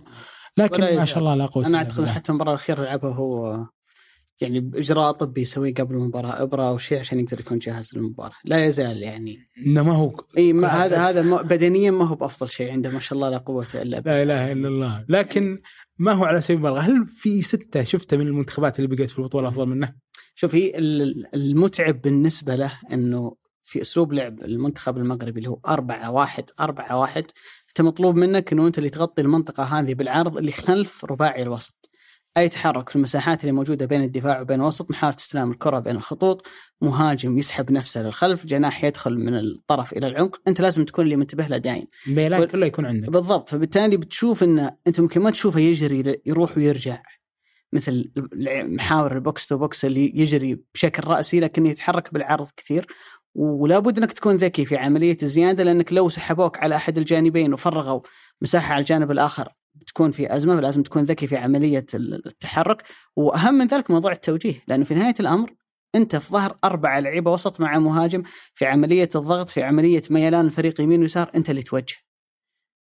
[0.57, 3.65] لكن ما شاء الله لا قوة أنا أعتقد حتى المباراة الأخيرة لعبها هو
[4.43, 8.36] يعني إجراء طبي يسويه قبل المباراة إبرة أو شيء عشان يقدر يكون جاهز للمباراة.
[8.45, 9.49] لا يزال يعني.
[9.65, 13.15] إنه ما هو إي ما هذا هذا بدنيا ما هو بأفضل شيء عنده ما شاء
[13.15, 14.23] الله لا قوة إلا بالله.
[14.23, 15.06] لا إله إلا الله.
[15.10, 15.62] لكن
[15.97, 19.47] ما هو على سبيل المبالغه هل في ستة شفته من المنتخبات اللي بقت في البطولة
[19.47, 19.93] أفضل منه؟
[20.36, 20.71] شوف هي
[21.34, 27.25] المتعب بالنسبة له إنه في أسلوب لعب المنتخب المغربي اللي هو 4 1 4 1
[27.69, 31.82] أنت مطلوب منك إنه أنت اللي تغطي المنطقة هذه بالعرض اللي خلف رباعي الوسط.
[32.37, 36.47] أي تحرك في المساحات اللي موجودة بين الدفاع وبين الوسط محاولة استلام الكرة بين الخطوط.
[36.81, 40.41] مهاجم يسحب نفسه للخلف جناح يدخل من الطرف إلى العمق.
[40.47, 41.87] أنت لازم تكون اللي منتبه له دايم.
[42.07, 43.09] الميلان كله يكون عندك.
[43.09, 43.49] بالضبط.
[43.49, 47.01] فبالتالي بتشوف انه أنت ممكن ما تشوفه يجري يروح ويرجع.
[47.73, 48.11] مثل
[48.51, 52.87] محاور ال box to box اللي يجري بشكل رأسي لكن يتحرك بالعرض كثير.
[53.35, 58.01] ولا بد إنك تكون ذكي في عملية الزيادة لأنك لو سحبوك على أحد الجانبين وفرغوا
[58.41, 62.83] مساحة على الجانب الآخر بتكون في أزمة فلازم تكون ذكي في عملية التحرك
[63.15, 65.53] وأهم من ذلك موضوع التوجيه لأنه في نهاية الأمر
[65.95, 70.81] أنت في ظهر أربع لعيبة وسط مع مهاجم في عملية الضغط في عملية ميلان الفريق
[70.81, 71.95] يمين ويسار أنت اللي توجه.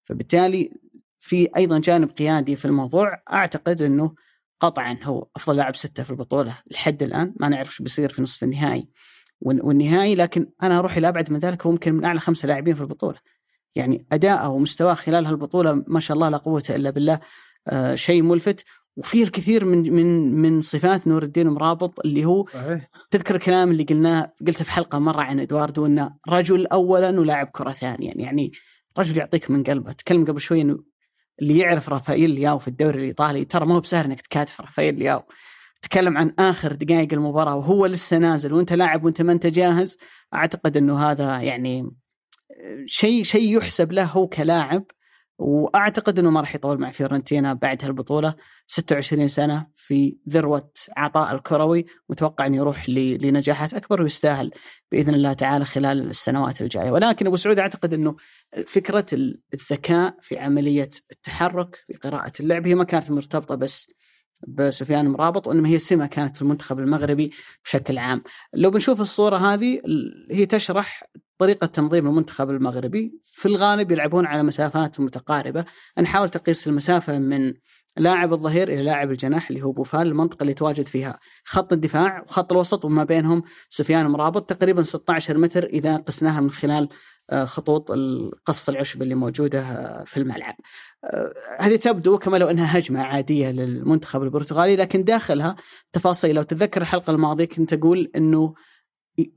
[0.05, 0.71] فبالتالي
[1.19, 4.15] في أيضا جانب قيادي في الموضوع أعتقد إنه
[4.59, 8.43] قطعا هو أفضل لاعب ستة في البطولة لحد الآن ما نعرف شو بيصير في نصف
[8.43, 8.87] النهائي
[9.41, 12.81] والنهائي لكن أنا أروح إلى أبعد من ذلك هو ممكن من أعلى خمسة لاعبين في
[12.81, 13.19] البطولة.
[13.75, 17.19] يعني اداءه ومستواه خلال هالبطولة ما شاء الله لا قوة إلا بالله
[17.67, 18.65] آه شيء ملفت.
[18.97, 22.89] وفيه الكثير من من من صفات نور الدين مرابط اللي هو صحيح.
[23.11, 27.69] تذكر الكلام اللي قلناه قلته في حلقة مرة عن إدواردو إنه رجل اولا ولاعب كرة
[27.69, 28.13] ثانيا.
[28.15, 28.51] يعني
[28.97, 29.91] رجل يعطيك من قلبه.
[29.91, 30.77] تكلم قبل شوي إنه
[31.41, 35.21] اللي يعرف رافائيل لياو في الدوري الإيطالي ترى ما هو بسهل إنك تكاتف رافائيل لياو.
[35.81, 39.97] تكلم عن آخر دقائق المباراة وهو لسه نازل وأنت لاعب وأنت ما أنت جاهز.
[40.33, 41.91] أعتقد إنه هذا يعني
[42.85, 44.85] شيء شيء يحسب له هو كلاعب
[45.37, 48.35] وأعتقد إنه ما راح يطول مع فيورنتينا بعد هالبطولة.
[48.67, 54.51] 26 سنة في ذروة عطاء الكروي متوقع إنه يروح لنجاحات أكبر ويستاهل
[54.91, 56.91] بإذن الله تعالى خلال السنوات الجاية.
[56.91, 58.15] ولكن أبو سعود أعتقد إنه
[58.67, 59.05] فكرة
[59.53, 63.91] الذكاء في عملية التحرك في قراءة اللعب هي ما كانت مرتبطة بس
[64.47, 67.31] بسفيان مرابط وإنما هي سمة كانت في المنتخب المغربي
[67.65, 68.23] بشكل عام.
[68.53, 69.81] لو بنشوف الصورة هذه
[70.31, 71.03] هي تشرح
[71.37, 75.65] طريقة تنظيم المنتخب المغربي في الغالب يلعبون على مسافات متقاربة
[75.99, 77.53] نحاول تقيس المسافة من
[77.97, 82.51] لاعب الظهير إلى لاعب الجناح اللي هو بوفال المنطقة اللي تواجد فيها خط الدفاع وخط
[82.51, 86.89] الوسط وما بينهم سفيان مرابط تقريبا 16 متر إذا قسناها من خلال
[87.31, 90.55] خطوط القص العشب اللي موجودة آه، في الملعب.
[91.03, 95.55] آه، هذه تبدو كما لو إنها هجمة عادية للمنتخب البرتغالي لكن داخلها
[95.93, 96.35] تفاصيل.
[96.35, 98.53] لو تتذكر الحلقة الماضية كنت أقول إنه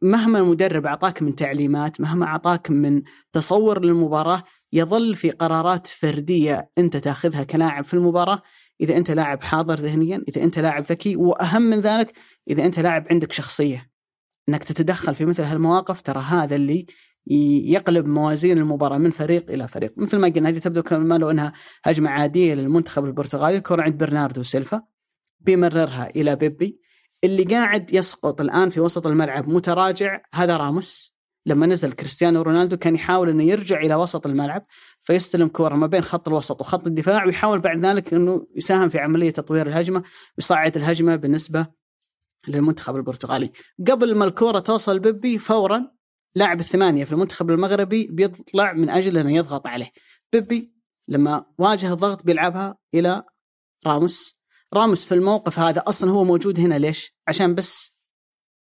[0.02, 6.96] مهما المدرب أعطاك من تعليمات مهما أعطاك من تصور للمباراة يظل في قرارات فردية أنت
[6.96, 8.42] تاخذها كلاعب في المباراة.
[8.80, 12.12] إذا أنت لاعب حاضر ذهنيا إذا أنت لاعب ذكي وأهم من ذلك
[12.50, 13.90] إذا أنت لاعب عندك شخصية.
[14.48, 16.86] إنك تتدخل في مثل هالمواقف ترى هذا اللي
[17.26, 19.94] يقلب موازين المباراة من فريق إلى فريق.
[19.96, 21.52] مثل ما قلنا هذه تبدو كما لو أنها
[21.84, 24.82] هجمة عادية للمنتخب البرتغالي الكرة عند برناردو سيلفا
[25.40, 26.80] بيمررها إلى بيبي
[27.24, 31.16] اللي قاعد يسقط الآن في وسط الملعب متراجع هذا راموس.
[31.46, 34.66] لما نزل كريستيانو رونالدو كان يحاول إنه يرجع إلى وسط الملعب
[35.00, 39.30] فيستلم كورة ما بين خط الوسط وخط الدفاع ويحاول بعد ذلك إنه يساهم في عملية
[39.30, 40.02] تطوير الهجمة
[40.38, 41.66] ويصعد الهجمة بالنسبة
[42.48, 43.50] للمنتخب البرتغالي.
[43.90, 45.95] قبل ما الكورة توصل بيبي فورا
[46.36, 49.90] لاعب الثمانية في المنتخب المغربي بيطلع من أجل انه يضغط عليه.
[50.32, 50.72] بيبي
[51.08, 53.22] لما واجه الضغط بيلعبها إلى
[53.86, 54.38] راموس.
[54.74, 56.78] راموس في الموقف هذا أصلا هو موجود هنا.
[56.78, 57.96] ليش؟ عشان بس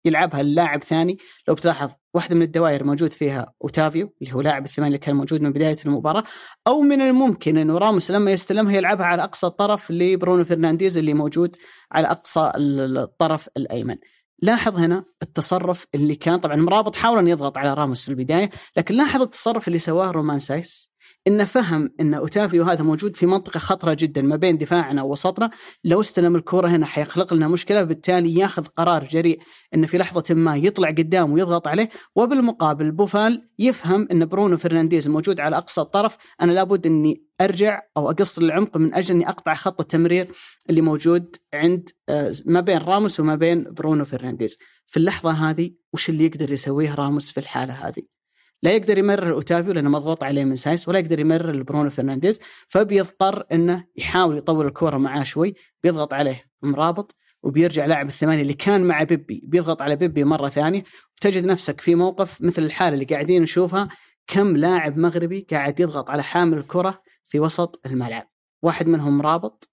[0.05, 1.17] يلعبها اللاعب ثاني.
[1.47, 5.41] لو بتلاحظ واحدة من الدوائر موجود فيها أوتافيو اللي هو لاعب الثمانية اللي كان موجود
[5.41, 6.23] من بداية المباراة
[6.67, 11.55] أو من الممكن إنه راموس لما يستلمها يلعبها على أقصى الطرف لبرونو فرنانديز اللي موجود
[11.91, 13.97] على أقصى الطرف الأيمن.
[14.41, 18.95] لاحظ هنا التصرف اللي كان طبعا مرابط حاول أن يضغط على راموس في البداية لكن
[18.95, 20.90] لاحظ التصرف اللي سواه رومان سايس.
[21.27, 25.49] انه فهم إن أوتافيو هذا موجود في منطقة خطرة جدا ما بين دفاعنا ووسطنا
[25.84, 29.39] لو استلم الكرة هنا حيخلق لنا مشكلة بالتالي ياخذ قرار جريء
[29.73, 31.89] إنه في لحظة ما يطلع قدام ويضغط عليه.
[32.15, 36.17] وبالمقابل بوفال يفهم إن برونو فرنانديز موجود على أقصى الطرف.
[36.41, 40.31] أنا لابد إني أرجع أو اقصر العمق من أجل إني أقطع خط التمرير
[40.69, 44.57] اللي موجود عند آه، ما بين راموس وما بين برونو فرنانديز.
[44.86, 48.20] في اللحظة هذه وش اللي يقدر يسويه راموس في الحالة هذه؟
[48.63, 53.45] لا يقدر يمرر أوتافيو لأنه مضغوط عليه من سايس ولا يقدر يمرر لبرونو فرنانديز فبيضطر
[53.52, 59.04] إنه يحاول يطول الكورة معاه شوي بيضغط عليه مرابط وبيرجع لاعب الثمانية اللي كان مع
[59.04, 60.84] بيبي بيضغط على بيبي مرة ثانية
[61.17, 63.89] وتجد نفسك في موقف مثل الحالة اللي قاعدين نشوفها
[64.28, 68.28] كم لاعب مغربي قاعد يضغط على حامل الكرة في وسط الملعب.
[68.62, 69.69] واحد منهم مرابط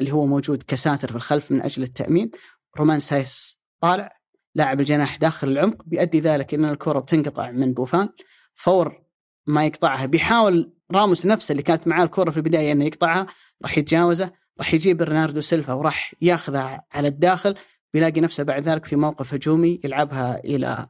[0.00, 2.30] اللي هو موجود كساتر في الخلف من أجل التأمين
[2.78, 4.21] رومان سايس طالع
[4.54, 8.08] لاعب الجناح داخل العمق بيؤدي ذلك أن الكرة بتنقطع من بوفال.
[8.54, 9.02] فور
[9.46, 13.26] ما يقطعها بيحاول راموس نفسه اللي كانت معاه الكرة في البداية إنه يقطعها
[13.62, 17.54] راح يتجاوزه راح يجيب برناردو سيلفا وراح ياخذها على الداخل.
[17.94, 20.86] بيلاقي نفسه بعد ذلك في موقف هجومي يلعبها إلى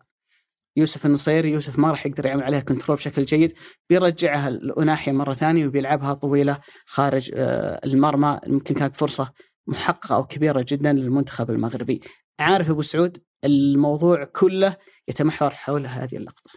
[0.76, 1.50] يوسف النصيري.
[1.50, 3.54] يوسف ما راح يقدر يعمل عليها control بشكل جيد.
[3.90, 8.40] بيرجعها لأناحية مرة ثانية وبيلعبها طويلة خارج آه، المرمى.
[8.46, 9.32] يمكن كانت فرصة
[9.66, 12.00] محققة أو كبيرة جدا للمنتخب المغربي.
[12.40, 14.76] عارف أبو سعود؟ الموضوع كله
[15.08, 16.50] يتمحور حول هذه اللقطة.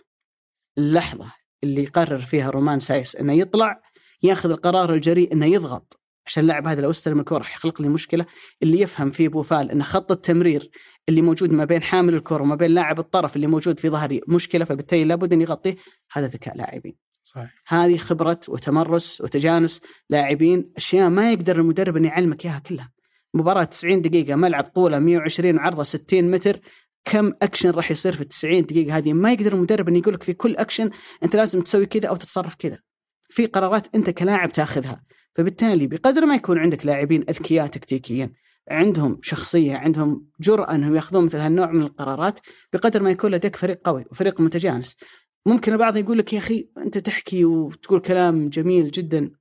[0.78, 3.82] اللحظة اللي يقرر فيها رومان سايس إنه يطلع
[4.24, 6.00] ياخذ القرار الجريء إنه يضغط.
[6.26, 8.26] عشان اللاعب هذا لو استلم الكرة راح يخلق لي مشكلة.
[8.64, 10.70] اللي يفهم فيه بوفال إن خط التمرير
[11.10, 14.66] اللي موجود ما بين حامل الكرة وما بين لاعب الطرف اللي موجود في ظهري مشكلة
[14.66, 15.76] فبالتالي لابد إن يغطيه.
[16.12, 16.96] هذا ذكاء لاعبين.
[17.24, 17.54] صحيح.
[17.68, 22.92] هذه خبرة وتمرس وتجانس لاعبين أشياء ما يقدر المدرب إن يعلمك إياها كلها.
[23.36, 26.60] مباراة 90 دقيقة ملعب طوله 120 وعرضه 60 متر.
[27.06, 30.24] كم اكشن راح يصير في ال 90 دقيقة هذه؟ ما يقدر المدرب انه يقول لك
[30.24, 30.90] في كل اكشن
[31.24, 32.80] أنت لازم تسوي كذا أو تتصرف كذا.
[33.30, 35.04] في قرارات أنت كلاعب تاخذها.
[35.36, 38.32] فبالتالي بقدر ما يكون عندك لاعبين أذكياء تكتيكيا
[38.72, 42.40] عندهم شخصية عندهم جرأة إنهم ياخذون مثل هالنوع من القرارات
[42.74, 44.98] بقدر ما يكون لديك فريق قوي وفريق متجانس.
[45.46, 49.32] ممكن البعض يقول لك يا أخي أنت تحكي وتقول كلام جميل جدا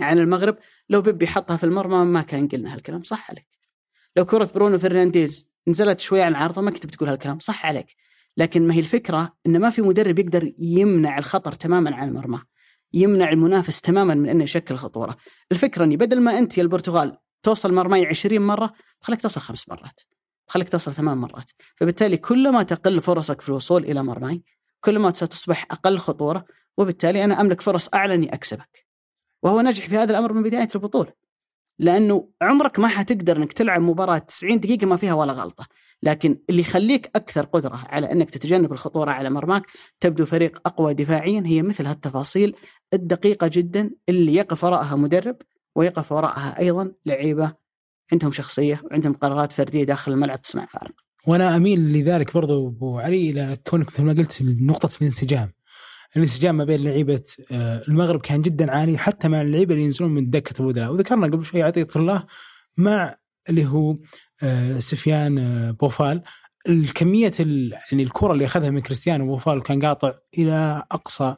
[0.00, 0.56] عن المغرب.
[0.90, 3.48] لو بيبي حطها في المرمى ما كان قلنا هالكلام صح عليك
[4.16, 7.96] لو كرة برونو فرنانديز نزلت شوي على العارضة ما كنت بتقول هالكلام صح عليك
[8.36, 12.40] لكن ما هي الفكرة ان ما في مدرب يقدر يمنع الخطر تماما عن المرمى
[12.92, 15.16] يمنع المنافس تماما من إنه يشكل خطورة.
[15.52, 20.00] الفكرة إني بدل ما أنت يا البرتغال توصل مرماي 20 مرة خليك توصل خمس مرات.
[20.46, 21.50] خليك توصل ثمان مرات.
[21.76, 24.42] فبالتالي كلما تقل فرصك في الوصول إلى مرماي
[24.80, 26.44] كلما ستصبح أقل خطورة
[26.76, 28.89] وبالتالي أنا أملك فرص أعلى إني أكسبك.
[29.42, 31.12] وهو نجح في هذا الأمر من بداية البطولة.
[31.78, 35.66] لأنه عمرك ما حتقدر إنك تلعب مباراة 90 دقيقة ما فيها ولا غلطة،
[36.02, 39.66] لكن اللي يخليك أكثر قدرة على إنك تتجنب الخطورة على مرماك
[40.00, 42.56] تبدو فريق أقوى دفاعيا هي مثل هالتفاصيل
[42.94, 45.36] الدقيقة جدا اللي يقف وراءها مدرب
[45.76, 47.52] ويقف وراءها أيضا لعيبة
[48.12, 50.94] عندهم شخصية وعندهم قرارات فردية داخل الملعب تصنع فارق.
[51.26, 55.52] وأنا أميل لذلك برضو أبو علي إلى كونك مثل ما قلت نقطة الانسجام.
[56.16, 60.30] الانسجام ما بين لعيبة آه، المغرب كان جدا عالي حتى مع اللعيبة اللي ينزلون من
[60.30, 62.24] دكة البدلاء وذكرنا قبل شوي عطية الله
[62.76, 63.16] مع
[63.48, 63.96] اللي هو
[64.42, 66.22] آه، سفيان آه، بوفال.
[66.68, 71.34] الكمية يعني الكرة اللي أخذها من كريستيانو بوفال كان قاطع إلى أقصى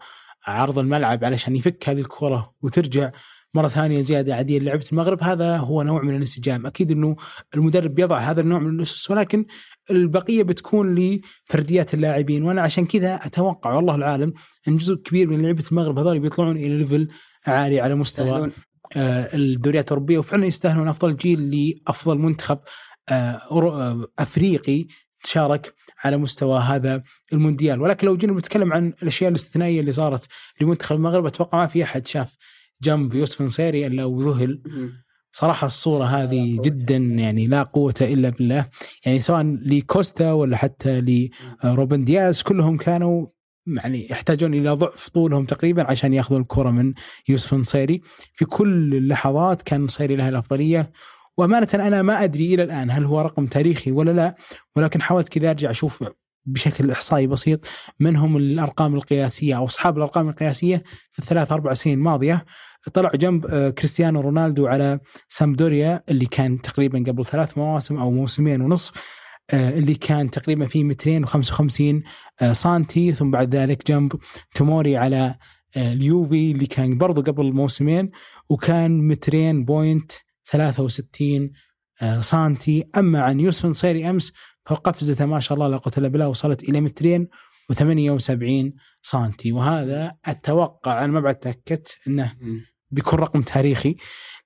[0.46, 3.10] عرض الملعب علشان يفك هذه الكرة وترجع
[3.54, 6.66] مرة ثانية زيادة عادية لعبه المغرب هذا هو نوع من الانسجام.
[6.66, 7.16] أكيد إنه
[7.54, 9.44] المدرب يضع هذا النوع من الأسس ولكن
[9.90, 14.32] البقية بتكون لفرديات اللاعبين وأنا عشان كذا أتوقع والله العالم
[14.68, 17.08] إن جزء كبير من لعيبه المغرب هذول بيطلعون إلى ليفل
[17.46, 18.50] عالي على مستوى
[18.96, 22.58] آه، الدوريات الأوروبية وفعلا يستاهلون أفضل جيل لأفضل منتخب
[23.08, 24.86] آه، آه، أفريقي
[25.24, 27.80] شارك على مستوى هذا المونديال.
[27.80, 30.28] ولكن لو جينا نتكلم عن الأشياء الاستثنائية اللي صارت
[30.60, 32.36] لمنتخب المغرب أتوقع ما في أحد شاف
[32.82, 34.62] جنب يوسف نصيري إلا وذهل
[35.32, 38.68] صراحة الصورة هذه جدا يعني لا قوة إلا بالله.
[39.06, 41.28] يعني سواء لكوستا ولا حتى
[41.64, 43.26] لروبن دياز كلهم كانوا
[43.66, 46.94] يعني يحتاجون إلى ضعف طولهم تقريبا عشان يأخذوا الكرة من
[47.28, 48.00] يوسف نصيري
[48.34, 50.92] في كل اللحظات كان نصيري له الأفضلية.
[51.36, 54.36] وأمانة أنا ما أدري إلى الآن هل هو رقم تاريخي ولا لا
[54.76, 56.04] ولكن حاولت كذا أرجع أشوف
[56.46, 57.66] بشكل إحصائي بسيط
[58.00, 60.82] من هم الأرقام القياسية أو أصحاب الأرقام القياسية
[61.12, 62.44] في الثلاث أربع سنين الماضية.
[62.90, 68.60] طلع جنب آه، كريستيانو رونالدو على سامدوريا اللي كان تقريبا قبل ثلاث مواسم أو موسمين
[68.60, 68.92] ونصف
[69.50, 72.02] آه، اللي كان تقريبا في 255
[72.42, 74.12] آه، سنتي ثم بعد ذلك جنب
[74.54, 75.36] توموري على
[75.76, 78.10] اليوفي اللي كان برضو قبل موسمين
[78.48, 80.12] وكان مترين بوينت
[80.50, 81.50] 63
[82.20, 84.32] سنتي أما عن يوسف نصيري أمس
[84.66, 87.28] فقفزته ما شاء الله لا قوه الا بالله وصلت إلى مترين
[87.72, 88.72] و78
[89.02, 92.36] سنتي وهذا أتوقع أنا ما بعد تأكدت إنه
[92.92, 93.96] بيكون رقم تاريخي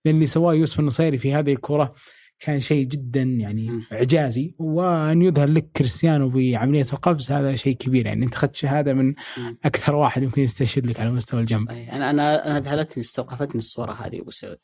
[0.04, 1.94] لأن اللي سواه يوسف النصيري في هذه الكرة
[2.38, 3.86] كان شيء جدا يعني مم.
[3.92, 4.54] إعجازي.
[4.58, 8.06] وأن يظهر لك كريستيانو بعملية القفز هذا شيء كبير.
[8.06, 9.58] يعني أنت اخذت شهادة من مم.
[9.64, 11.68] أكثر واحد يمكن يستشهد لك على مستوى الجنب.
[11.68, 11.94] صحيح.
[11.94, 14.58] أنا أنا أنا ذهلتني استوقفتني الصورة هذه أبو سعود.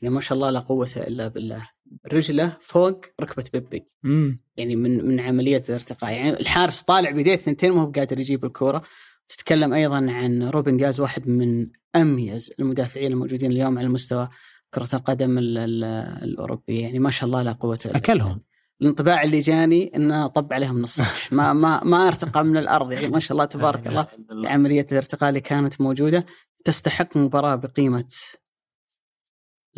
[0.00, 1.68] يعني ما شاء الله لا قوة إلا بالله.
[2.12, 3.86] رجلة فوق ركبة بيبي.
[4.04, 6.12] امم يعني من من عملية الارتقاء.
[6.12, 8.82] يعني الحارس طالع بيديه الثنتين ما هو قادر يجيب الكورة.
[9.28, 11.66] تتكلم أيضا عن روبن جاز واحد من
[11.96, 14.28] أميز المدافعين الموجودين اليوم على مستوى
[14.74, 15.84] كرة القدم ال- ال-
[16.24, 18.40] الاوروبيه يعني ما شاء الله لا قوة إلا أكلهم.
[18.82, 22.92] الانطباع اللي جاني إنه طب عليهم من السطح ما ما ما أرتقى من الأرض.
[22.92, 24.06] يعني ما شاء الله تبارك الله.
[24.48, 26.26] عملية الارتقاء اللي كانت موجودة.
[26.64, 28.08] تستحق مباراة بقيمة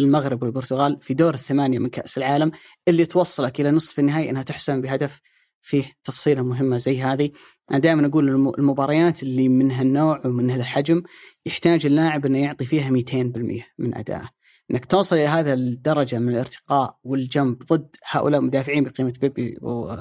[0.01, 2.51] المغرب والبرتغال في دور الثمانية من كأس العالم
[2.89, 5.21] اللي توصلك إلى نصف النهائي إنها تحسم بهدف
[5.63, 7.31] فيه تفصيلة مهمة زي هذه.
[7.71, 11.03] أنا دائما أقول الم- المباريات اللي من هالنوع ومن هالحجم
[11.47, 14.29] يحتاج اللاعب إنه يعطي فيها 200% من ادائه
[14.71, 19.97] إنك توصل إلى هذا الدرجة من الارتقاء والجنب ضد هؤلاء المدافعين بقيمة بيبي و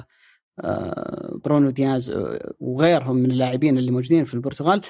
[0.60, 2.14] آه، برونو دياز
[2.60, 4.80] وغيرهم من اللاعبين اللي موجودين في البرتغال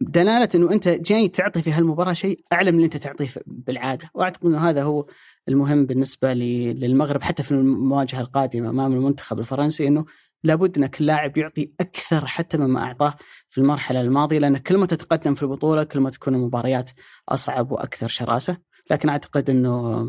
[0.00, 4.10] دلالة إنه أنت جاي تعطي في هالمباراة شيء أعلى من اللي أنت تعطيه بالعادة.
[4.14, 5.06] وأعتقد إنه هذا هو
[5.48, 10.04] المهم بالنسبة للمغرب حتى في المواجهة القادمة أمام المنتخب الفرنسي إنه
[10.46, 13.14] لابد ان كل لاعب يعطي أكثر حتى مما أعطاه
[13.48, 16.90] في المرحلة الماضية لأن كل ما تتقدم في البطولة كل ما تكون المباريات
[17.28, 18.58] أصعب وأكثر شراسة.
[18.90, 20.04] لكن أعتقد إنه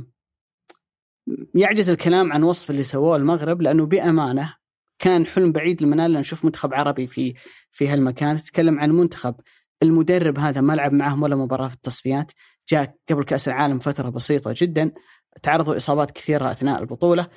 [1.56, 4.54] يعجز الكلام عن وصف اللي سووه المغرب لأنه بأمانة
[5.00, 7.34] كان حلم بعيد المنال ان نشوف منتخب عربي في
[7.72, 8.38] في هالمكان.
[8.38, 9.36] تتكلم عن منتخب
[9.84, 12.32] المدرب هذا ما لعب معهم ولا مباراة في التصفيات
[12.70, 14.92] جاء قبل كأس العالم فترة بسيطة جدا
[15.44, 17.28] تعرضوا لإصابات كثيرة أثناء البطولة.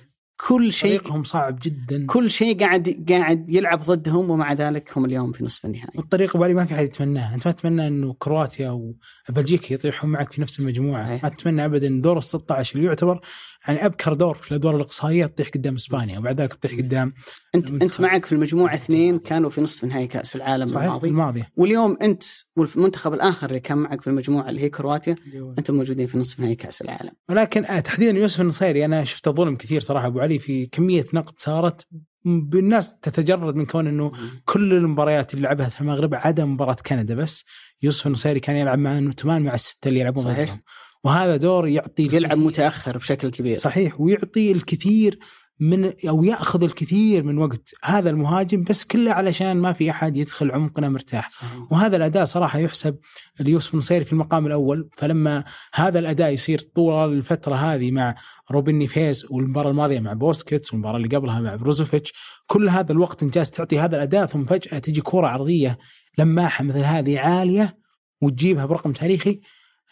[0.48, 2.06] كل شيء طريقهم صعب جدا.
[2.06, 5.92] كل شيء قاعد قاعد يلعب ضدهم ومع ذلك هم اليوم في نصف النهائي.
[5.94, 8.94] والطريقة بالي ما في أحد يتمناها، أنت ما تتمنى إنه كرواتيا
[9.28, 11.22] وبلجيكا يطيحون معك في نفس المجموعة، صحيح.
[11.22, 13.20] ما تتمنى ابدا دور ال 16 اللي يعتبر
[13.68, 17.12] يعني أبكر دور في الأدوار الإقصائية تطيح قدام إسبانيا وبعد ذلك تطيح قدام
[17.54, 17.70] انت.
[17.82, 21.08] أنت معك في المجموعة اثنين كانوا في نصف نهائي كأس العالم صحيح الماضي.
[21.08, 22.22] الماضيه واليوم أنت
[22.56, 25.16] والمنتخب الآخر اللي كان معك في المجموعة اللي هي كرواتيا
[25.58, 27.12] أنتم موجودين في نصف نهائي كأس العالم.
[27.28, 31.40] ولكن آه، تحديدا يوسف النصيري أنا شفت ظلم كثير صراحة أبو علي في كمية نقد
[31.40, 31.86] صارت
[32.24, 34.12] بالناس تتجرد من كون إنه
[34.44, 37.44] كل المباريات اللي لعبها في المغرب عدا مباراة كندا بس
[37.82, 40.60] يوسف النصيري كان يلعب مع نوتمان مع الستة اللي يلعبون صحيح.
[41.04, 43.58] وهذا دور يعطي يلعب متأخر بشكل كبير.
[43.58, 45.18] صحيح ويعطي الكثير
[45.60, 50.50] من أو يأخذ الكثير من وقت هذا المهاجم بس كله علشان ما في أحد يدخل
[50.50, 51.28] عمقنا مرتاح.
[51.70, 52.98] وهذا الأداء صراحة يحسب
[53.40, 54.88] ليوسف النصيري في المقام الأول.
[54.96, 55.44] فلما
[55.74, 58.14] هذا الأداء يصير طول الفترة هذه مع
[58.50, 62.12] روبن نيفيز والمباراة الماضية مع بوسكيتس والمباراة اللي قبلها مع بروزوفيتش
[62.46, 65.78] كل هذا الوقت انت جالس تعطي هذا الأداء ثم فجأة تجي كرة عرضية
[66.18, 67.78] لماحة مثل هذه عالية
[68.22, 69.40] وتجيبها برقم تاريخي.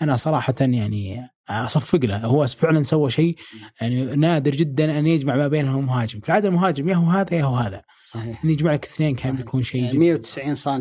[0.02, 2.26] أنا صراحة يعني أصفق له.
[2.26, 3.36] هو فعلا سوى شيء
[3.80, 6.20] يعني نادر جدا أن يجمع ما بينهم مهاجم.
[6.20, 7.82] في العادة المهاجم يا هو هذا يا هو هذا.
[8.02, 8.44] صحيح.
[8.44, 9.36] إن يجمع لك اثنين كان.
[9.36, 9.98] بيكون شيء جدا.
[9.98, 10.80] 190 سم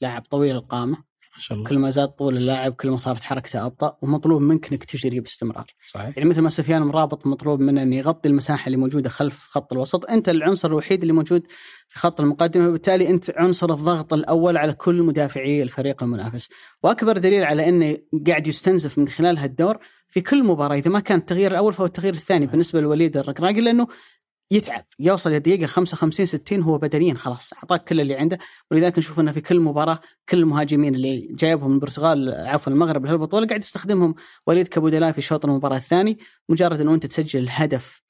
[0.00, 0.96] لاعب طويل القامة.
[1.36, 1.68] ما شاء الله.
[1.68, 5.66] كل ما زاد طول اللاعب كل ما صارت حركته أبطأ ومطلوب منك إنك تجري باستمرار.
[5.86, 6.16] صحيح.
[6.16, 10.10] يعني مثل ما سفيان مرابط مطلوب منه انه يغطي المساحة اللي موجودة خلف خط الوسط،
[10.10, 11.42] أنت العنصر الوحيد اللي موجود
[11.88, 16.48] في خط المقدمة وبالتالي أنت عنصر الضغط الأول على كل مدافعي الفريق المنافس،
[16.82, 17.96] وأكبر دليل على إنه
[18.26, 19.78] قاعد يستنزف من خلال هالدور
[20.08, 23.86] في كل مباراة إذا ما كان التغيير الأول فهو التغيير الثاني بالنسبة لوليد الركراقي لأنه
[24.50, 28.38] يتعب يوصل الدقيقة 55 60 هو بدنيا خلاص أعطاك كل اللي عنده.
[28.70, 33.46] ولذلك نشوف إنه في كل مباراة كل المهاجمين اللي جايبهم من البرتغال عفوا المغرب لهالبطولة
[33.46, 34.14] قاعد يستخدمهم.
[34.46, 38.02] وليد كبودلاء في شوط المباراة الثاني مجرد إنه أنت تسجل الهدف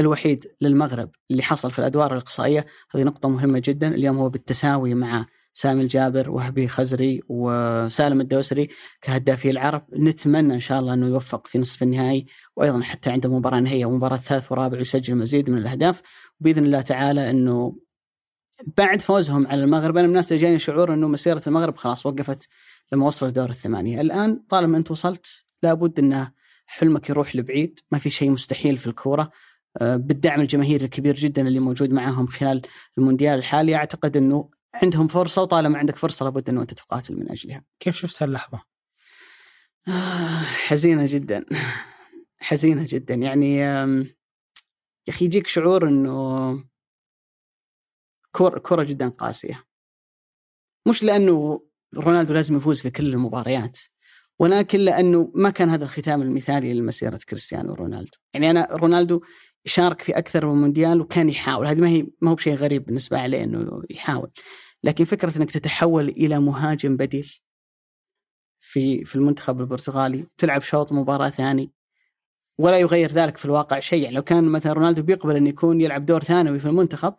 [0.00, 3.88] الوحيد للمغرب اللي حصل في الأدوار الإقصائية هذه نقطة مهمة جدا.
[3.88, 5.26] اليوم هو بالتساوي مع
[5.58, 8.68] سامي الجابر وهبي خزري وسالم الدوسري
[9.02, 9.82] كهدافي العرب.
[9.92, 14.16] نتمنى إن شاء الله أنه يوفق في نصف النهائي وأيضا حتى عنده مباراة نهائية ومباراة
[14.16, 16.02] ثالث ورابع يسجل مزيد من الأهداف.
[16.40, 17.76] بإذن الله تعالى أنه
[18.76, 22.48] بعد فوزهم على المغرب أنا من الناس اللي جاني شعور أنه مسيرة المغرب خلاص وقفت
[22.92, 26.32] لما وصلوا دور الثمانية، الآن طالما أنت وصلت لابد انه
[26.66, 29.30] حلمك يروح لبعيد، ما في شيء مستحيل في الكورة،
[29.80, 32.62] آه، بالدعم الجماهيري الكبير جدا اللي موجود معاهم خلال
[32.98, 33.74] المونديال الحالي.
[33.74, 37.64] أعتقد أنه عندهم فرصة وطالما عندك فرصة لابد إنه أنت تقاتل من أجلها.
[37.80, 38.62] كيف شفت هاللحظه؟
[39.88, 41.44] آه، حزينة جدا
[42.40, 44.12] حزينة جدا يعني يا
[45.08, 46.64] أخي يجيك شعور إنه
[48.32, 49.64] كرة كرة جدا قاسية
[50.88, 51.64] مش لأنه
[51.96, 53.78] رونالدو لازم يفوز في كل المباريات
[54.38, 59.20] ولكن لأنه ما كان هذا الختام المثالي لمسيرة كريستيانو رونالدو يعني أنا رونالدو
[59.64, 61.66] شارك في أكثر من مونديال وكان يحاول.
[61.66, 64.30] هذه ما هي ما هو بشيء غريب بالنسبة عليه إنه يحاول.
[64.84, 67.40] لكن فكرة إنك تتحول إلى مهاجم بديل
[68.60, 71.72] في في المنتخب البرتغالي تلعب شوط مباراة ثاني
[72.58, 76.06] ولا يغير ذلك في الواقع شيء يعني لو كان مثلا رونالدو بيقبل انه يكون يلعب
[76.06, 77.14] دور ثانوي في المنتخب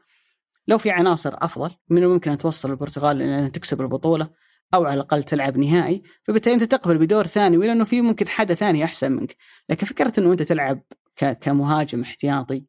[0.67, 4.29] لو في عناصر أفضل من الممكن أن توصل البرتغال أن تكسب البطولة
[4.73, 8.83] أو على الأقل تلعب نهائي فبالتالي أنت تقبل بدور ثانوي لأنه في ممكن حدا ثاني
[8.83, 9.35] أحسن منك.
[9.69, 10.83] لكن فكرة إنه أنت تلعب
[11.23, 12.65] كمهاجم احتياطي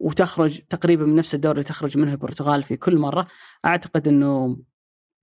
[0.00, 3.26] وتخرج تقريبا من نفس الدور اللي تخرج منه البرتغال في كل مرة.
[3.64, 4.56] أعتقد إنه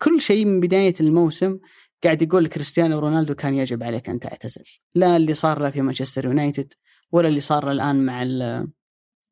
[0.02, 1.58] كل شيء من بداية الموسم
[2.04, 4.64] قاعد يقول كريستيانو رونالدو كان يجب عليك أن تعتزل.
[4.96, 6.74] لا اللي صار له في مانشستر يونايتد
[7.12, 8.24] ولا اللي صار له الآن مع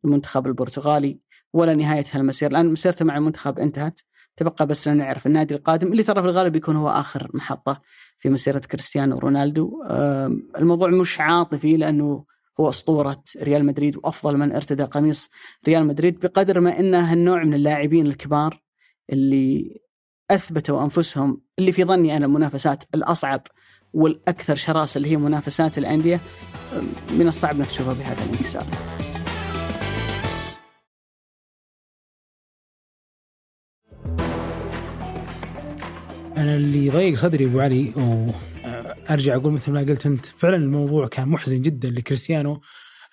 [0.05, 1.19] المنتخب البرتغالي
[1.53, 2.51] ولا نهاية هالمسير.
[2.51, 3.99] الآن مسيرته مع المنتخب انتهت.
[4.37, 7.81] تبقى بس لنا نعرف النادي القادم اللي ترى في الغالب يكون هو آخر محطة
[8.17, 9.83] في مسيرة كريستيانو رونالدو.
[10.57, 12.25] الموضوع مش عاطفي لأنه
[12.59, 15.29] هو أسطورة ريال مدريد وأفضل من ارتدى قميص
[15.67, 18.63] ريال مدريد بقدر ما إنه هالنوع من اللاعبين الكبار
[19.09, 19.79] اللي
[20.31, 23.47] أثبتوا أنفسهم اللي في ظني أنا المنافسات الأصعب
[23.93, 26.19] والأكثر شراسة اللي هي منافسات الأندية
[27.11, 28.65] من الصعب إنك تشوفها بهذا الانكسار.
[36.37, 37.93] أنا اللي ضيق صدري أبو علي
[39.09, 42.61] وارجع أقول مثل ما قلت أنت فعلا الموضوع كان محزن جدا لكريستيانو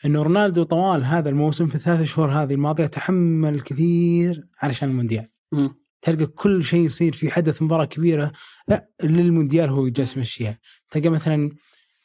[0.04, 5.28] إنه رونالدو طوال هذا الموسم في الثلاث شهور هذه الماضية تحمل كثير علشان المونديال.
[5.52, 5.68] م.
[6.02, 8.32] تلقى كل شيء يصير في حدث مباراة كبيرة
[8.68, 10.58] لا للمونديال هو جالس يمشيها
[10.90, 11.50] تلقى مثلا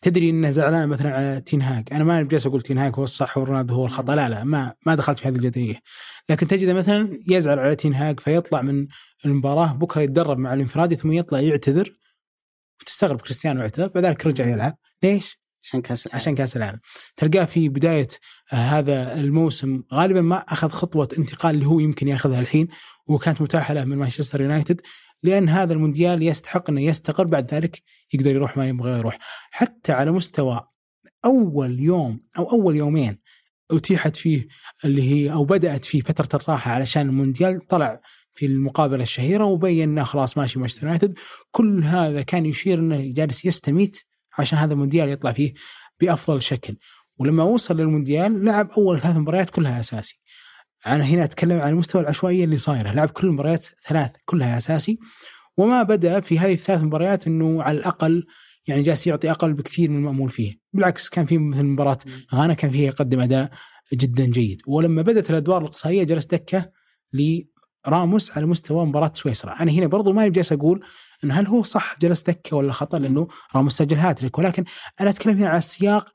[0.02, 3.86] تدري إنه زعلان مثلا على تينهاج أنا ما جالس أقول تينهاج هو الصح ورونالدو هو
[3.86, 5.80] الخطأ لا لا ما ما دخلت في هذه الجدليه
[6.30, 8.88] لكن تجده مثلا يزعل على تينهاج فيطلع من
[9.26, 11.94] المباراة بكرة يتدرب مع الإنفرادي ثم يطلع يعتذر
[12.82, 14.78] وتستغرب كريستيانو اعتذر بعد ذلك رجع يلعب.
[15.04, 16.22] ليش؟ عشان كاس العالم.
[16.22, 16.80] عشان كاس العالم.
[17.18, 18.08] تلقاه في بداية
[18.50, 22.68] هذا الموسم غالبا ما أخذ خطوة انتقال اللي هو يمكن ياخذها الحين
[23.08, 24.82] وكانت متاحة له من مانشستر يونايتد
[25.24, 27.82] لأن هذا المونديال يستحق إنه يستقر بعد ذلك
[28.14, 29.18] يقدر يروح ما يبغى يروح.
[29.52, 30.68] حتى على مستوى
[31.26, 33.20] أول يوم أو أول يومين
[33.72, 34.48] أتيحت فيه
[34.86, 38.02] اللي هي أو بدأت فيه فترة الراحة علشان المونديال طلع
[38.36, 41.20] في المقابلة الشهيرة وبين انه خلاص ماشي مانشستر يونايتد.
[41.52, 43.98] كل هذا كان يشير إنه جالس يستميت
[44.38, 45.54] عشان هذا المونديال يطلع فيه
[46.02, 46.76] بأفضل شكل.
[47.18, 50.22] ولما وصل للمونديال لعب أول ثلاث مباريات كلها أساسي.
[50.88, 52.92] أنا هنا أتكلم عن المستوى العشوائيه اللي صايره.
[52.92, 55.00] لعب كل المباريات ثلاث كلها أساسي.
[55.58, 58.26] وما بدأ في هذه الثلاث مباريات إنه على الأقل
[58.68, 60.60] يعني جالس يعطي أقل بكثير من المأمول فيه.
[60.74, 61.98] بالعكس كان في مثل مباراة
[62.34, 63.52] غانا كان فيها يقدم أداء
[63.94, 64.62] جدا جيد.
[64.68, 66.72] ولما بدأت الأدوار الإقصائية جلس دكة
[67.88, 69.62] لراموس على مستوى مباراة سويسرا.
[69.62, 70.86] أنا هنا برضو ما جالس أقول
[71.24, 74.38] إن هل هو صح جلس دكة ولا خطأ لأنه راموس سجل هاتريك.
[74.38, 74.64] ولكن
[75.02, 76.14] أنا أتكلم هنا على السياق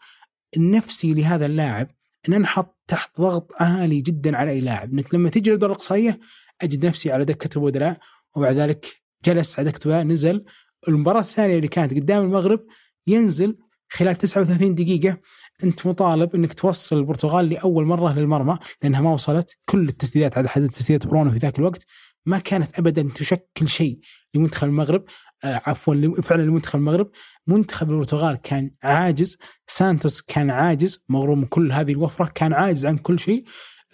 [0.56, 1.88] النفسي لهذا اللاعب
[2.28, 4.92] إن انحط تحت ضغط عالي جدا على أي لاعب.
[4.92, 6.20] إنك لما تجي للدور الإقصائية
[6.62, 7.98] أجد نفسي على دكة البدلاء
[8.34, 10.44] وبعد ذلك جلس على دكة نزل.
[10.88, 12.66] المباراة الثانية اللي كانت قدام المغرب
[13.06, 13.58] ينزل
[13.88, 15.16] خلال 39 دقيقة.
[15.64, 19.56] أنت مطالب أنك توصل البرتغال لأول مرة للمرمى لأنها ما وصلت.
[19.64, 21.86] كل التسديدات على حد تسديدات برونو في ذاك الوقت
[22.26, 23.98] ما كانت أبدا تشكل شيء
[24.34, 25.04] لمنتخب المغرب
[25.44, 27.10] آه، عفوا فعلا لمنتخب المغرب.
[27.46, 32.98] منتخب البرتغال كان عاجز سانتوس كان عاجز مغروم من كل هذه الوفرة كان عاجز عن
[32.98, 33.44] كل شيء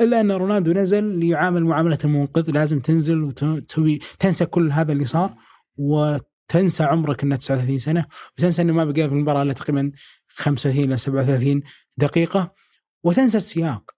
[0.00, 5.34] إلا أن رونالدو نزل ليعامل معاملة المنقذ لازم تنزل وتسوي تنسى كل هذا اللي صار
[5.76, 8.06] وتنسى عمرك انه 39 سنة
[8.38, 9.92] وتنسى إنه ما بقى في المباراة إلا تقريبا
[10.36, 11.62] 35 إلى 37
[11.96, 12.54] دقيقة.
[13.04, 13.90] وتنسى السياق.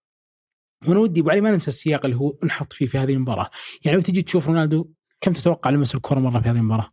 [0.86, 3.50] وأنا ودي أبو علي ما ننسى السياق اللي هو انحط فيه في هذه المباراة.
[3.84, 6.90] يعني لو تجي تشوف رونالدو كم تتوقع لمس الكرة مرة في هذه المباراة؟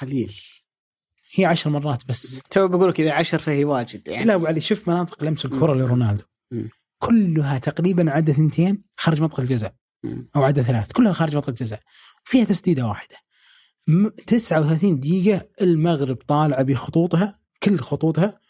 [0.00, 0.34] قليل.
[1.34, 2.42] هي عشر مرات بس.
[2.50, 4.24] تو بقول لك إذا عشر فهي واجد يعني.
[4.24, 6.24] لا أبو علي شوف مناطق لمس الكرة لرونالدو.
[6.98, 9.74] كلها تقريبا عدى ثنتين خارج منطقة الجزاء.
[10.36, 10.92] أو عدى ثلاث.
[10.92, 11.80] كلها خارج منطقة الجزاء.
[12.24, 13.16] فيها تسديدة واحدة.
[14.26, 18.40] 39 دقيقة المغرب طالعه بخطوطها كل خطوطها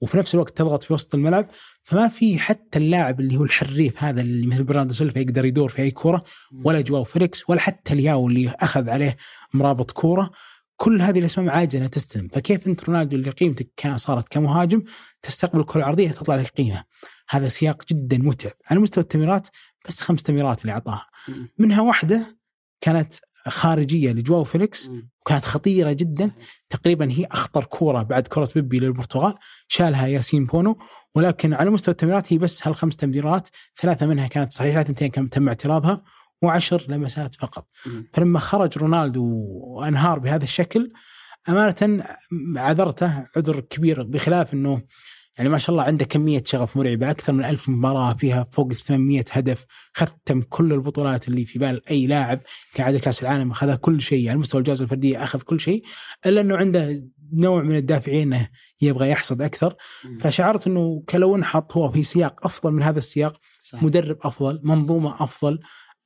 [0.00, 1.46] وفي نفس الوقت تضغط في وسط الملعب
[1.82, 5.82] فما في حتى اللاعب اللي هو الحريف هذا اللي مثل برناردو سيلفا يقدر يدور في
[5.82, 6.24] أي كوره
[6.64, 9.16] ولا جواو فيليكس ولا حتى لياو اللي أخذ عليه
[9.54, 10.30] مرابط كورة.
[10.76, 12.28] كل هذه الأسماء عاجزه إنها تستلم.
[12.28, 14.82] فكيف أنت رونالدو اللي قيمتك كان صارت كمهاجم
[15.22, 16.84] تستقبل الكره العرضيه تطلع لك قيمة؟
[17.28, 18.52] هذا سياق جدا متعب.
[18.70, 19.48] على مستوى التمريرات
[19.88, 21.06] بس خمس تمريرات اللي أعطاها.
[21.58, 22.38] منها واحدة
[22.80, 23.14] كانت
[23.46, 26.30] خارجية لجواو فيليكس وكانت خطيرة جدا.
[26.68, 29.34] تقريبا هي أخطر كورة بعد كرة بيبي للبرتغال
[29.68, 30.78] شالها ياسين بونو
[31.14, 33.48] ولكن على مستوى التمريرات هي بس هالخمس تمريرات
[33.80, 36.02] ثلاثة منها كانت صحيحة اثنتين كان تم اعتراضها
[36.42, 37.66] وعشر لمسات فقط.
[38.12, 39.24] فلما خرج رونالدو
[39.60, 40.92] وأنهار بهذا الشكل
[41.48, 42.04] أمانة
[42.56, 44.82] عذرته عذر كبير بخلاف إنه
[45.40, 47.10] يعني ما شاء الله عنده كمية شغف مرعبة.
[47.10, 49.66] أكثر من ألف مباراة فيها فوق 800 هدف.
[49.94, 52.40] ختم كل البطولات اللي في بال أي لاعب
[52.74, 53.50] كعادة كأس العالم.
[53.50, 55.82] اخذ كل شيء على مستوى الجائزة الفردية أخذ كل شيء.
[56.26, 58.48] إلا إنه عنده نوع من الدافعين إنه
[58.82, 59.74] يبغى يحصد أكثر.
[60.20, 63.40] فشعرت إنه كلو انحط هو في سياق أفضل من هذا السياق.
[63.62, 63.82] صحيح.
[63.82, 65.58] مدرب أفضل منظومة أفضل.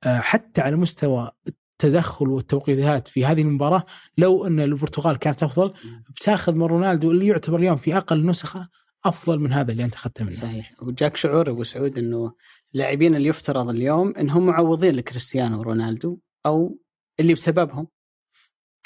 [0.04, 3.84] آه، حتى على مستوى التدخل والتوقيتات في هذه المباراة
[4.18, 5.72] لو إن البرتغال كانت أفضل
[6.16, 8.68] بتاخذ من رونالدو اللي يعتبر اليوم في أقل نسخة
[9.04, 12.32] أفضل من هذا اللي أنت أخذته منه صحيح وجاك شعور أبو سعود إنه
[12.74, 16.78] اللاعبين اللي يفترض اليوم إنهم معوضين لكريستيانو رونالدو أو
[17.20, 17.86] اللي بسببهم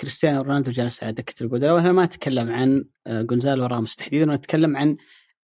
[0.01, 4.35] كريستيانو رونالدو جالس على دكة البدلاء وأنا ما اتكلم عن آه، جونزالو راموس تحديدا أنا
[4.35, 4.97] اتكلم عن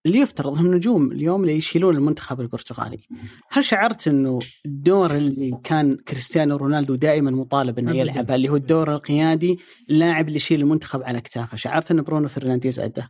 [0.07, 2.99] اللي يفترض انهم نجوم اليوم اللي يشيلون المنتخب البرتغالي.
[3.51, 7.97] هل شعرت إنه الدور اللي كان كريستيانو رونالدو دائما مطالب إنه.
[7.97, 9.59] يلعبه اللي هو الدور القيادي
[9.91, 13.03] اللاعب اللي يشيل المنتخب على اكتافه، شعرت إن برونو فرنانديز أدى؟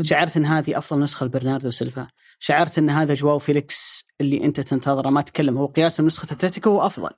[0.00, 2.08] شعرت إن هذه أفضل نسخة لبرناردو سيلفا.
[2.38, 5.58] شعرت إن هذا جواو فيليكس اللي أنت تنتظره ما تكلم.
[5.58, 7.10] هو قياسا بنسخه أتلتيكو هو أفضل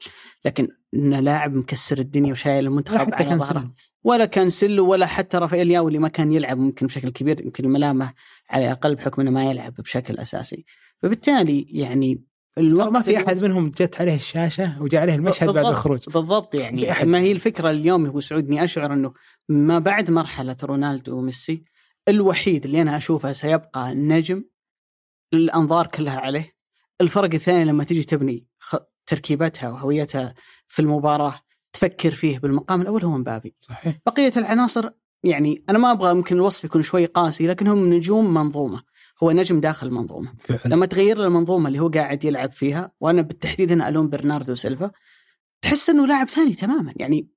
[0.44, 3.72] لكن انه لاعب مكسر الدنيا وشايل المنتخب على ظهره.
[4.04, 7.64] ولا كان سلو ولا حتى رافائيل ياو اللي ما كان يلعب ممكن بشكل كبير يمكن
[7.64, 8.12] الملامه
[8.50, 10.64] على الأقل بحكم إنه ما يلعب بشكل أساسي.
[11.02, 12.22] فبالتالي يعني
[12.58, 15.98] الوقت ما في أحد منهم جت عليه الشاشة وجاء عليه المشهد بعد الخروج.
[16.08, 17.04] بالضبط يعني.
[17.04, 19.12] ما هي الفكرة اليوم ابو سعود اني أشعر إنه
[19.48, 21.64] ما بعد مرحلة رونالدو وميسي
[22.08, 24.44] الوحيد اللي أنا أشوفه سيبقى نجم
[25.34, 26.56] الأنظار كلها عليه.
[27.00, 28.46] الفرق الثاني لما تيجي تبني.
[29.06, 30.34] تركيبتها وهويتها
[30.66, 31.40] في المباراة
[31.72, 33.56] تفكر فيه بالمقام الأول هو مبابي.
[33.60, 33.98] صحيح.
[34.06, 34.90] بقية العناصر
[35.24, 38.82] يعني أنا ما أبغى ممكن الوصف يكون شوي قاسي لكن هم نجوم منظومة.
[39.22, 40.74] هو نجم داخل المنظومه فعلا.
[40.74, 44.90] لما تغير له المنظومة اللي هو قاعد يلعب فيها وأنا بالتحديد هنا ألوم برناردو سيلفا
[45.62, 46.92] تحس إنه لاعب ثاني تماما.
[46.96, 47.28] يعني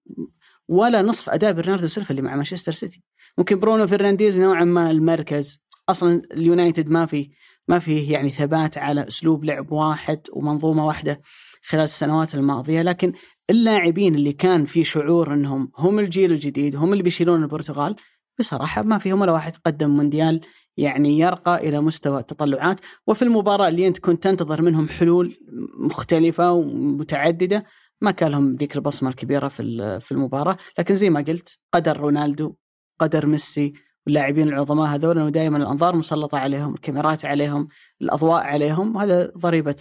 [0.68, 3.04] ولا نصف أداء برناردو سيلفا اللي مع مانشستر سيتي.
[3.38, 5.60] ممكن برونو فرنانديز نوعا ما المركز.
[5.90, 7.30] أصلا اليونايتد ما في
[7.68, 11.22] ما فيه يعني ثبات على أسلوب لعب واحد ومنظومة واحدة
[11.64, 13.14] خلال السنوات الماضية لكن
[13.50, 17.96] اللاعبين اللي كان في شعور إنهم هم الجيل الجديد هم اللي بيشيلون البرتغال
[18.40, 20.42] بصراحة ما فيهم ولا واحد قدم مونديال
[20.78, 22.80] يعني يرقى إلى مستوى التطلعات.
[23.08, 25.38] وفي المباراة اللي أنت كنت تنتظر منهم حلول
[25.80, 27.66] مختلفة ومتعددة
[28.02, 30.58] ما كان لهم ذيك البصمة الكبيرة في في المباراة.
[30.80, 32.56] لكن زي ما قلت قدر رونالدو
[33.00, 33.74] قدر ميسي
[34.06, 37.68] واللاعبين العظماء هذول إنه دائما الأنظار مسلطة عليهم الكاميرات عليهم
[38.02, 39.76] الأضواء عليهم وهذا ضريبة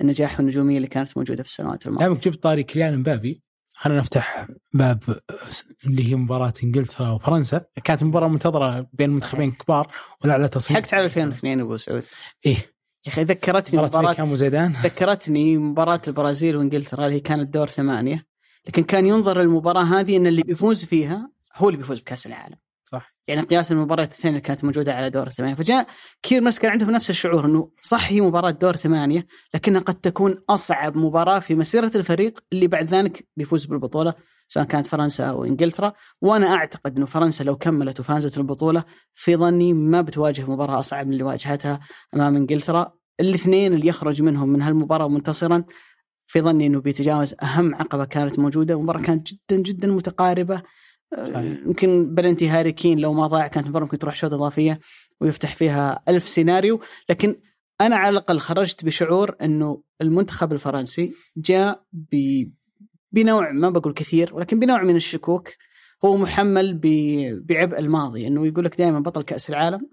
[0.00, 2.06] النجاح والنجومية اللي كانت موجودة في السنوات الماضية.
[2.06, 3.42] دامك جبت طاري كيليان مبابي
[3.74, 5.02] خلينا نفتح باب
[5.86, 9.92] اللي هي مباراة إنجلترا وفرنسا، كانت مباراة منتظرة بين منتخبين كبار
[10.24, 12.02] ولعل تصميم حقت على 2002 أبو سعود.
[12.46, 12.56] إيه.
[13.06, 14.16] يا أخي ذكرتني مباراة
[14.82, 18.26] ذكرتني مباراة البرازيل وإنجلترا اللي هي كانت دور ثمانية.
[18.68, 22.56] لكن كان ينظر للمباراة هذه إن اللي بيفوز فيها هو اللي بيفوز بكأس العالم.
[22.84, 23.14] صح.
[23.28, 25.86] يعني قياس المباريات الثانية اللي كانت موجودة على دور الثمانية فجاء
[26.22, 30.36] كير مس كان عنده نفس الشعور إنه صح هي مباراة دور ثمانية لكنها قد تكون
[30.48, 34.14] أصعب مباراة في مسيرة الفريق اللي بعد ذلك بيفوز بالبطولة
[34.48, 35.92] سواء كانت فرنسا أو إنجلترا.
[36.20, 38.84] وأنا أعتقد إنه فرنسا لو كملت وفازت البطولة
[39.14, 41.80] في ظني ما بتواجه مباراة أصعب من اللي واجهتها
[42.14, 42.92] أمام إنجلترا.
[43.20, 45.64] الاثنين اللي يخرج منهم من هالمباراة منتصرا
[46.26, 48.74] في ظني إنه بيتجاوز أهم عقبة كانت موجودة.
[48.76, 50.70] ومباراة كانت جدا جدا متقاربة صحيح.
[51.66, 54.80] يمكن بلنتي هاري كين لو ما ضاع كانت المباراه ممكن تروح شوط إضافية
[55.20, 56.80] ويفتح فيها ألف سيناريو.
[57.08, 57.36] لكن
[57.80, 62.16] أنا على الأقل خرجت بشعور إنه المنتخب الفرنسي جاء ب
[63.12, 65.48] بنوع ما بقول كثير ولكن بنوع من الشكوك.
[66.04, 69.90] هو محمل ب- بعبء الماضي إنه يقول لك دائما بطل كأس العالم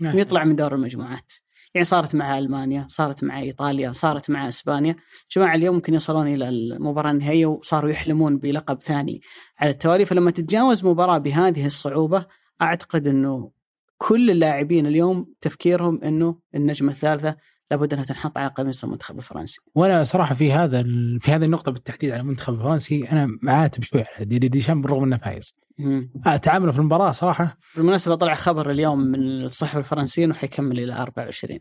[0.00, 0.16] نعم.
[0.16, 1.32] ويطلع من دور المجموعات.
[1.74, 4.96] يعني صارت مع ألمانيا صارت مع إيطاليا صارت مع إسبانيا.
[5.36, 9.20] جماعة اليوم ممكن يصلون إلى المباراة النهائية وصاروا يحلمون بلقب ثاني
[9.58, 10.04] على التوالي.
[10.04, 12.26] فلما تتجاوز مباراة بهذه الصعوبة
[12.62, 13.50] أعتقد إنه
[13.98, 17.36] كل اللاعبين اليوم تفكيرهم إنه النجمة الثالثة
[17.70, 19.60] لابد أنها تنحط على قميص المنتخب الفرنسي.
[19.74, 24.04] وأنا صراحة في هذا ال- في هذه النقطة بالتحديد على المنتخب الفرنسي أنا معاتب شوي
[24.16, 25.54] على دي دي ديشام بالرغم إنه فايز.
[26.26, 30.92] آه، تعامله في المباراة صراحة بالمناسبة طلع خبر اليوم من الصحف الفرنسية إنه حيكمل إلى
[31.02, 31.60] 24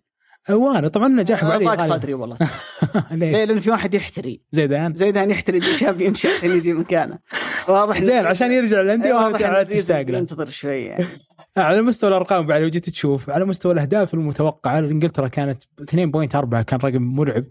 [0.50, 1.82] وارد طبعا نجاح أنا علي ضاق.
[1.82, 2.38] صدري والله
[3.12, 7.20] ليه؟ ليه؟ لأن في واحد يحتري زيدان زيدان يحتري ديشام يمشي عشان يجي مكانه
[7.68, 10.18] واضح زين عشان يرجع الانديه واضح زيزو تشتاق له.
[10.18, 11.06] ينتظر شوي يعني
[11.58, 16.80] على مستوى الأرقام بعد لو جيت تشوف على مستوى الأهداف المتوقعة لانجلترا كانت 2.4 كان
[16.84, 17.45] رقم مرعب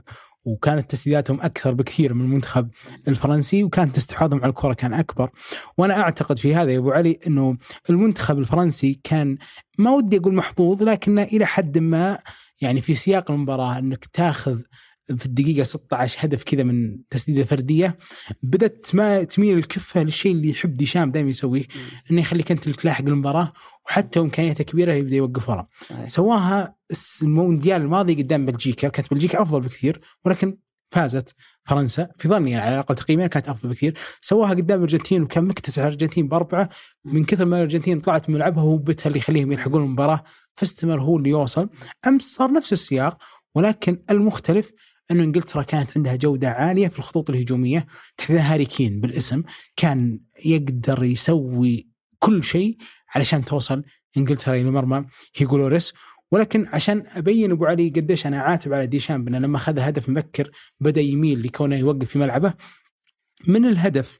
[0.44, 2.68] وكانت تسديداتهم أكثر بكثير من المنتخب
[3.08, 5.30] الفرنسي وكانت استحواذهم على الكرة كان أكبر
[5.78, 7.56] وأنا أعتقد في هذا يا أبو علي إنه
[7.90, 9.38] المنتخب الفرنسي كان
[9.78, 12.18] ما ودي أقول محظوظ لكنه إلى حد ما
[12.60, 14.62] يعني في سياق المباراة أنك تاخذ
[15.18, 17.98] في الدقيقة 16 هدف كذا من تسديدة فردية
[18.42, 21.64] بدأت ما تميل الكفة للشيء اللي يحب ديشام دائما يسويه
[22.10, 23.52] إنه يخليك أنت اللي تلاحق المباراة
[23.86, 25.66] وحتى وامكانياته كبيرة يبدأ يوقف ورا.
[26.06, 26.74] سواها
[27.22, 30.56] المونديال الماضي قدام بلجيكا كانت بلجيكا أفضل بكثير ولكن
[30.90, 31.34] فازت
[31.64, 33.98] فرنسا في ظني يعني على الأقل تقييميا كانت أفضل بكثير.
[34.20, 36.68] سواها قدام الأرجنتين وكان مكتسح الأرجنتين بأربعة.
[37.04, 40.24] من كثر ما الأرجنتين طلعت من ملعبها هو بتها اللي يخليهم يلحقون المباراة.
[40.56, 41.68] فاستمر هو اللي يوصل.
[42.06, 43.18] أمس صار نفس السياق
[43.54, 44.72] ولكن المختلف
[45.10, 47.86] أنه إنجلترا كانت عندها جودة عالية في الخطوط الهجومية
[48.16, 49.42] تحديدا هاري كين بالاسم.
[49.76, 52.76] كان يقدر يسوي كل شيء
[53.14, 53.84] علشان توصل
[54.16, 55.04] إنجلترا إلى مرمى
[55.36, 55.94] هيجو لوريس
[56.32, 60.50] ولكن عشان أبين أبو علي قديش أنا عاتب على ديشان انه لما اخذ هدف مبكر
[60.80, 62.54] بدأ يميل لكونه يوقف في ملعبه
[63.46, 64.18] من الهدف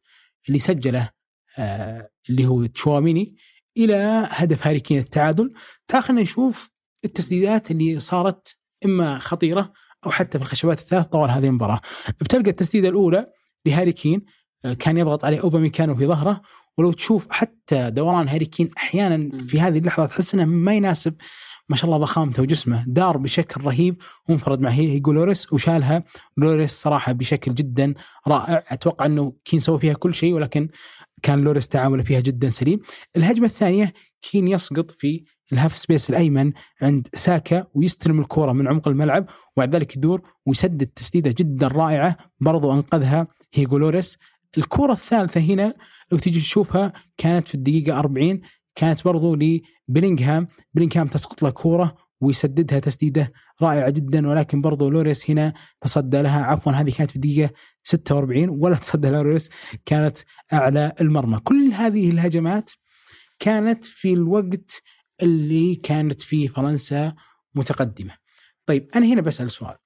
[0.49, 1.11] اللي سجله
[1.59, 3.37] آه اللي هو تشواميني
[3.77, 5.53] إلى هدف هاري كين التعادل
[5.89, 6.71] تعال خلينا نشوف
[7.05, 9.73] التسديدات اللي صارت إما خطيرة
[10.07, 11.81] أو حتى في الخشبات الثلاث طوال هذه المباراة.
[12.21, 13.27] بتلقى التسديدة الأولى
[13.67, 14.25] لهاري كين
[14.65, 16.43] آه، كان يضغط عليه اوباميكانو في ظهره
[16.79, 21.15] ولو تشوف حتى دوران هاري كين أحيانا في هذه اللحظة تحس إنه ما يناسب
[21.69, 22.85] ما شاء الله ضخامته وجسمه.
[22.87, 26.05] دار بشكل رهيب وانفرد مع هيجو لوريس وشالها.
[26.37, 27.95] لوريس صراحة بشكل جدا
[28.29, 28.64] رائع.
[28.69, 30.69] أتوقع إنه كين سوى فيها كل شيء ولكن
[31.23, 32.81] كان لوريس تعامله فيها جدا سليم.
[33.16, 33.93] الهجمة الثانية
[34.23, 36.53] كين يسقط في ال half space الأيمن
[36.83, 42.16] عند ساكا ويستلم الكره من عمق الملعب وبعد ذلك يدور ويسدد تسديدة جدا رائعة.
[42.41, 44.19] برضو أنقذها هيجو لوريس
[44.59, 45.75] الكره الثالثة هنا
[46.12, 48.41] لو تيجي تشوفها كانت في الدقيقة 40
[48.79, 55.55] كانت برضو لبلينغهام بلينغهام تسقط له كورة ويسددها تسديدة رائعة جدا ولكن برضو لوريس هنا
[55.81, 56.45] تصدى لها.
[56.45, 57.51] عفوا هذه كانت في الدقيقه
[57.85, 59.51] 46 ولا تصدى لوريس
[59.85, 60.18] كانت
[60.53, 61.41] أعلى المرمى.
[61.41, 62.70] كل هذه الهجمات
[63.39, 64.83] كانت في الوقت
[65.22, 67.14] اللي كانت فيه فرنسا
[67.55, 68.14] متقدمة.
[68.66, 69.76] طيب أنا هنا بسأل سؤال.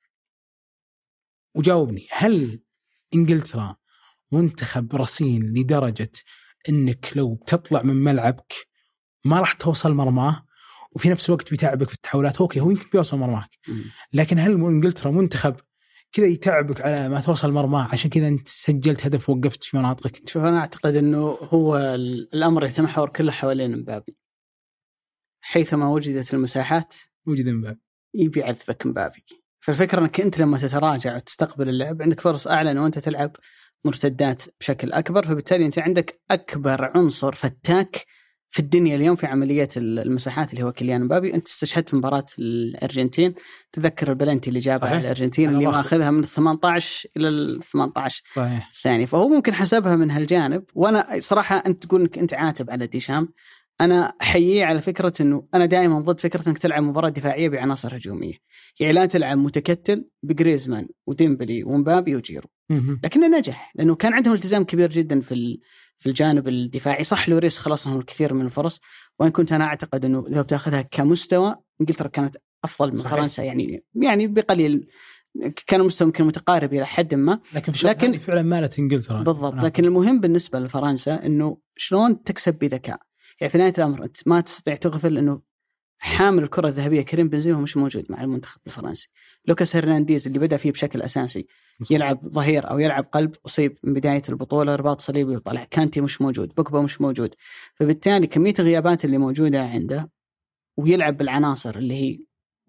[1.55, 2.07] وجاوبني.
[2.11, 2.62] هل
[3.14, 3.76] إنجلترا
[4.32, 6.12] منتخب رصين لدرجة
[6.68, 8.72] إنك لو بتطلع من ملعبك
[9.25, 10.47] ما راح توصل مرماه
[10.93, 12.41] وفي نفس الوقت بيتعبك في التحولات.
[12.41, 13.51] أوكي هو يمكن بيوصل مرماك.
[14.12, 15.57] لكن هل إنجلترا منتخب
[16.12, 20.29] كذا يتعبك على ما توصل مرماه؟ عشان كذا أنت سجلت هدف ووقفت في مناطقك.
[20.29, 24.16] شوف أنا أعتقد إنه هو ال- الأمر يتمحور كله حوالين مبابي.
[25.41, 26.95] حيثما وجدت المساحات
[27.27, 27.81] وجد مبابي.
[28.14, 29.25] يبي يعذبك مبابي.
[29.61, 33.37] فالفكرة إنك أنت لما تتراجع وتستقبل اللعب عندك فرص أعلى انه انت تلعب
[33.85, 38.07] مرتدات بشكل أكبر فبالتالي أنت عندك أكبر عنصر فتاك
[38.55, 41.34] في الدنيا اليوم في عملية ال- المساحات اللي هو كيليان مبابي.
[41.34, 43.34] أنت استشهدت في مباراة الأرجنتين.
[43.72, 45.00] تذكر البلنتي اللي جابها صحيح.
[45.00, 45.66] الأرجنتين اللي.
[45.66, 48.68] ماخذها من ال 18 إلى ال 18 صحيح.
[48.72, 50.64] الثاني فهو ممكن حسبها من هالجانب.
[50.74, 53.28] وأنا صراحة أنت تقول إنك أنت عاتب على ديشام.
[53.80, 58.34] أنا أحييه على فكرة إنه أنا دائما ضد فكرة إنك تلعب مباراة دفاعية بعناصر هجومية.
[58.80, 62.48] يعني لا تلعب متكتل بجريزمان وديمبلي ومبابي وجيرو.
[63.04, 65.60] لكنه نجح لأنه كان عندهم التزام كبير جدا في
[65.98, 67.04] في الجانب الدفاعي.
[67.04, 68.80] صح لوريس خلص لهم الكثير من الفرص.
[69.18, 73.10] وإن كنت أنا أعتقد إنه لو بتاخذها كمستوى إنجلترا كانت أفضل من صحيح.
[73.14, 73.42] فرنسا.
[73.42, 74.86] يعني يعني بقليل
[75.66, 77.40] كان المستوى يمكن متقارب إلى حد ما.
[77.54, 79.22] لكن في لكن- فعلا مالت إنجلترا.
[79.22, 79.54] بالضبط.
[79.54, 79.66] نعم.
[79.66, 83.00] لكن المهم بالنسبة لفرنسا إنه شلون تكسب بذكاء؟
[83.40, 85.40] يعني في نهاية الأمر أنت ما تستطيع تغفل انه
[86.05, 89.11] حامل الكرة الذهبية كريم بنزيما مش موجود مع المنتخب الفرنسي.
[89.46, 91.46] لوكاس هرنانديز اللي بدأ فيه بشكل أساسي
[91.90, 95.64] يلعب ظهير أو يلعب قلب أصيب من بداية البطولة رباط صليبي وطلع.
[95.64, 97.34] كانتي مش موجود بوجبا مش موجود.
[97.74, 100.11] فبالتالي كمية الغيابات اللي موجودة عنده
[100.76, 102.18] ويلعب بالعناصر اللي هي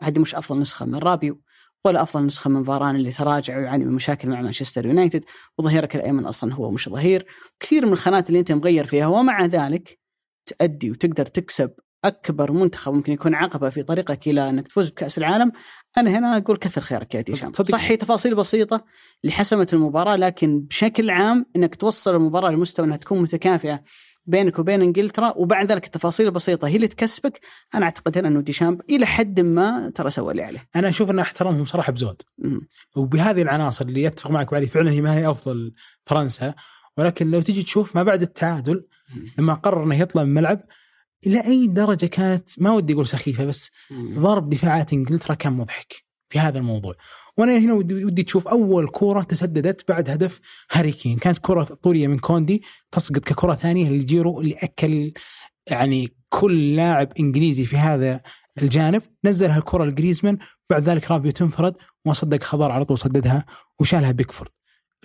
[0.02, 1.42] هذه مش أفضل نسخة من رابيو
[1.86, 5.26] ولا أفضل نسخة من فاران اللي تراجع ويعاني من مشاكل مع مانشستر يونايتد.
[5.58, 7.26] وظهيرك الأيمن أصلا هو مش ظهير.
[7.60, 10.00] كثير من الخانات اللي أنت مغير فيها ومع ذلك
[10.46, 11.72] تأدي وتقدر تكسب
[12.06, 15.52] أكبر منتخب ممكن يكون عقبة في طريقك إلى أنك تفوز بكأس العالم.
[15.98, 18.86] أنا هنا أقول كثر خيرك يا تصدق- صح هي تفاصيل بسيطة
[19.24, 23.84] اللي حسمت المباراة لكن بشكل عام إنك توصل المباراة لمستوى إنها تكون متكافئة
[24.26, 27.40] بينك وبين إنجلترا وبعد ذلك التفاصيل البسيطة هي اللي تكسبك.
[27.76, 30.68] أنا أعتقد هنا انه ديشامب إلى حد ما ترى سوى اللي عليه.
[30.76, 32.22] أنا أشوف أن احترامهم صراحة بزود.
[32.96, 35.74] وبهذه العناصر اللي يتفق معك علي فعلا هي ما هي أفضل
[36.06, 36.54] فرنسا
[36.98, 38.86] ولكن لو تجي تشوف ما بعد التعادل
[39.38, 40.60] لما قرر إنه يطلع من الملعب
[41.28, 43.72] إلى أي درجة كانت ما ودي أقول سخيفة بس.
[43.94, 46.96] ضرب دفاعات إنجلترا كان مضحك في هذا الموضوع.
[47.38, 50.40] وأنا هنا ودي ودي تشوف أول كوره تسددت بعد هدف
[50.72, 51.18] هاري كين.
[51.18, 55.14] كانت كرة طولية من كوندي تسقط ككرة ثانية لجيرو اللي أكل
[55.68, 58.22] يعني كل لاعب إنجليزي في هذا
[58.62, 59.02] الجانب.
[59.26, 60.38] نزلها الكرة لجريزمان
[60.70, 63.46] بعد ذلك رابيو تنفرد وما صدق خبر على طول سددها
[63.80, 64.52] وشالها بيكفورد.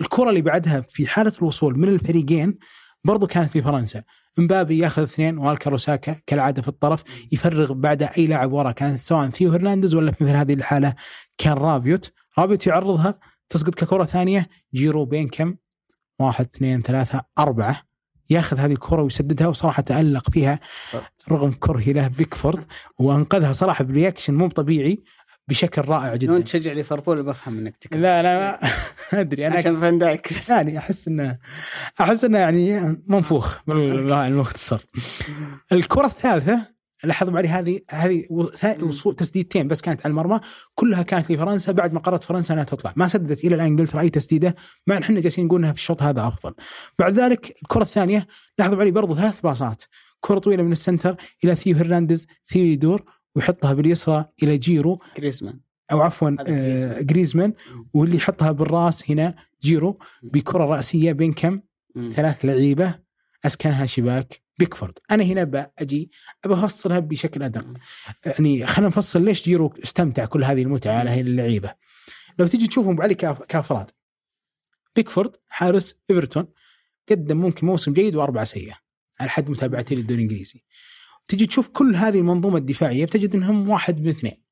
[0.01, 2.59] الكرة اللي بعدها في حالة الوصول من الفريقين
[3.05, 4.03] برضو كانت في فرنسا.
[4.39, 9.29] مبابي ياخذ اثنين وبوكايو ساكا كالعادة في الطرف يفرغ بعد أي لاعب ورا كان سواء
[9.29, 10.95] ثيو هرنانديز ولا في مثل هذه الحالة
[11.39, 12.13] كان رابيوت.
[12.39, 13.19] رابيوت يعرضها
[13.49, 15.55] تسقط ككرة ثانية جيرو بين كم؟
[16.19, 17.83] واحد اثنين ثلاثة أربعة.
[18.31, 20.61] ياخذ هذه الكرة ويسددها وصراحة تألق فيها
[21.31, 22.65] رغم كرهي له بيكفورد
[22.99, 25.03] وأنقذها صراحة ب reaction مو طبيعي.
[25.49, 26.37] بشكل رائع جدا.
[26.37, 28.61] انت تشجع ليفربول بفهم إنك تكره لا لا
[29.13, 29.47] ما أدري.
[29.47, 31.39] أنا عشان فان دايك يعني أحس إنه
[32.01, 34.87] أحس إنه يعني منفوخ بالمختصر
[35.73, 38.25] الكرة الثالثة لاحظوا معي هذه هذه
[38.83, 40.41] وصول تسديدتين بس كانت على المرمى.
[40.75, 42.93] كلها كانت لفرنسا بعد ما قررت فرنسا إنها تطلع.
[42.97, 44.55] ما سددت إلى الآن انجلترا اي تسديده.
[44.87, 46.55] مع ان إحنا جالسين نقول إنها في الشوط هذا أفضل.
[46.99, 48.27] بعد ذلك الكرة الثانية
[48.59, 49.83] لاحظوا معي برضو ثلاث باصات.
[50.21, 55.01] كرة طويلة من ال center إلى ثيو هرنانديز ثيو يدور ويحطها باليسرى إلى جيرو.
[55.17, 55.61] جريزمان.
[55.93, 56.37] أو عفوا.
[56.41, 57.53] آه، جريزمان.
[57.95, 59.99] واللي يحطها بالراس هنا جيرو.
[60.23, 61.61] بكرة رأسية بين كم؟
[61.95, 62.11] مم.
[62.11, 62.95] ثلاث لعيبة.
[63.45, 64.99] اسكنها شباك بيكفورد.
[65.11, 66.11] أنا هنا باجي
[66.45, 67.67] ابى أفصلها بشكل أدق.
[68.27, 71.75] يعني خلينا نفصل ليش جيرو استمتع كل هذه المتعة على هذه اللعيبة.
[72.39, 73.91] لو تيجي تشوفهم على كأ- كأفراد
[74.97, 76.47] بيكفورد حارس إيفرتون
[77.09, 78.75] قدم ممكن موسم جيد واربعه سيئة
[79.21, 80.65] على حد متابعتي للدوري الإنجليزي.
[81.29, 84.43] تجي تشوف كل هذه المنظومة الدفاعية بتجد إنهم واحد من اثنين.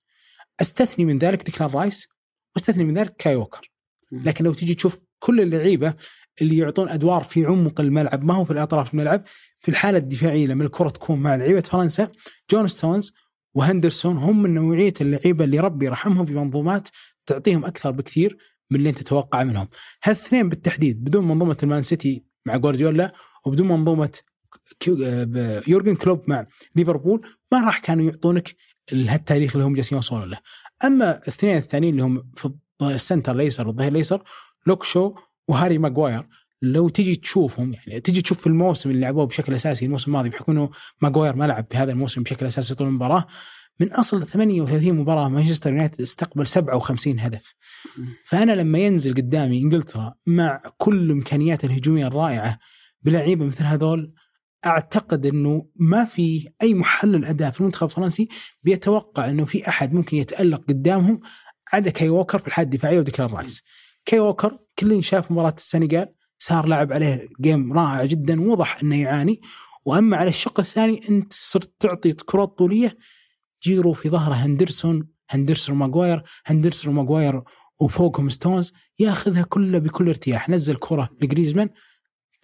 [0.61, 2.09] أستثني من ذلك ديكلان رايس
[2.57, 3.73] وأستثني من ذلك كايل ووكر.
[4.13, 5.95] لكن لو تجي تشوف كل اللعيبة
[6.43, 9.23] اللي يعطون أدوار في عمق الملعب ما هو في الأطراف الملعب
[9.61, 12.13] في الحالة الدفاعية لما الكرة تكون مع لعيبة فرنسا
[12.51, 13.13] جون ستونز
[13.55, 16.89] وهندرسون هم من نوعية اللعيبة اللي ربي يرحمهم في منظومات
[17.27, 18.37] تعطيهم أكثر بكثير
[18.71, 19.69] من اللي أنت تتوقع منهم.
[20.05, 23.13] هالاثنين بالتحديد بدون منظومة المان سيتي مع جوارديولا
[23.47, 24.11] وبدون منظومة
[25.69, 26.47] يورجن كلوب مع
[26.77, 28.57] ليفربول ما راح كانوا يعطونك
[28.93, 30.39] هالتاريخ اللي هم جالسين يوصلون له.
[30.85, 32.51] أما الاثنين الثانيين اللي هم في
[32.83, 34.23] ال center الأيسر والظهير الأيسر
[34.67, 35.15] لوك شو
[35.49, 36.29] وهاري ماجواير
[36.63, 40.53] لو تجي تشوفهم يعني تجي تشوف في الموسم اللي لعبوه بشكل أساسي الموسم الماضي بحكم
[40.53, 43.27] إنه ماجواير ما لعب في هذا الموسم بشكل أساسي طول المباراة
[43.81, 47.55] من أصل 38 مباراة مانشستر يونايتد استقبل 57 هدف
[48.25, 52.59] فأنا لما ينزل قدامي إنجلترا مع كل الامكانيات الهجومية الرائعة
[53.03, 54.13] بلعيبة مثل هذول
[54.67, 58.29] أعتقد إنه ما في أي محلل اداء في المنتخب الفرنسي
[58.63, 61.21] بيتوقع إنه في أحد ممكن يتألق قدامهم
[61.73, 63.63] عدا كايل ووكر في الحاله الدفاعيه وديكلان رايس.
[64.05, 69.41] كايل ووكر كل شاف مباراة السنغال صار لعب عليه game رائع جدا ووضح إنه يعاني.
[69.85, 72.99] وأما على الشق الثاني أنت صرت تعطي كرات طولية.
[73.63, 77.43] جيرو في ظهره هندرسون هندرسون وماجواير هندرسون وماجواير
[77.81, 80.49] وفوقهم ستونز ياخذها كلها بكل ارتياح.
[80.51, 81.71] نزل كرة لجريزمان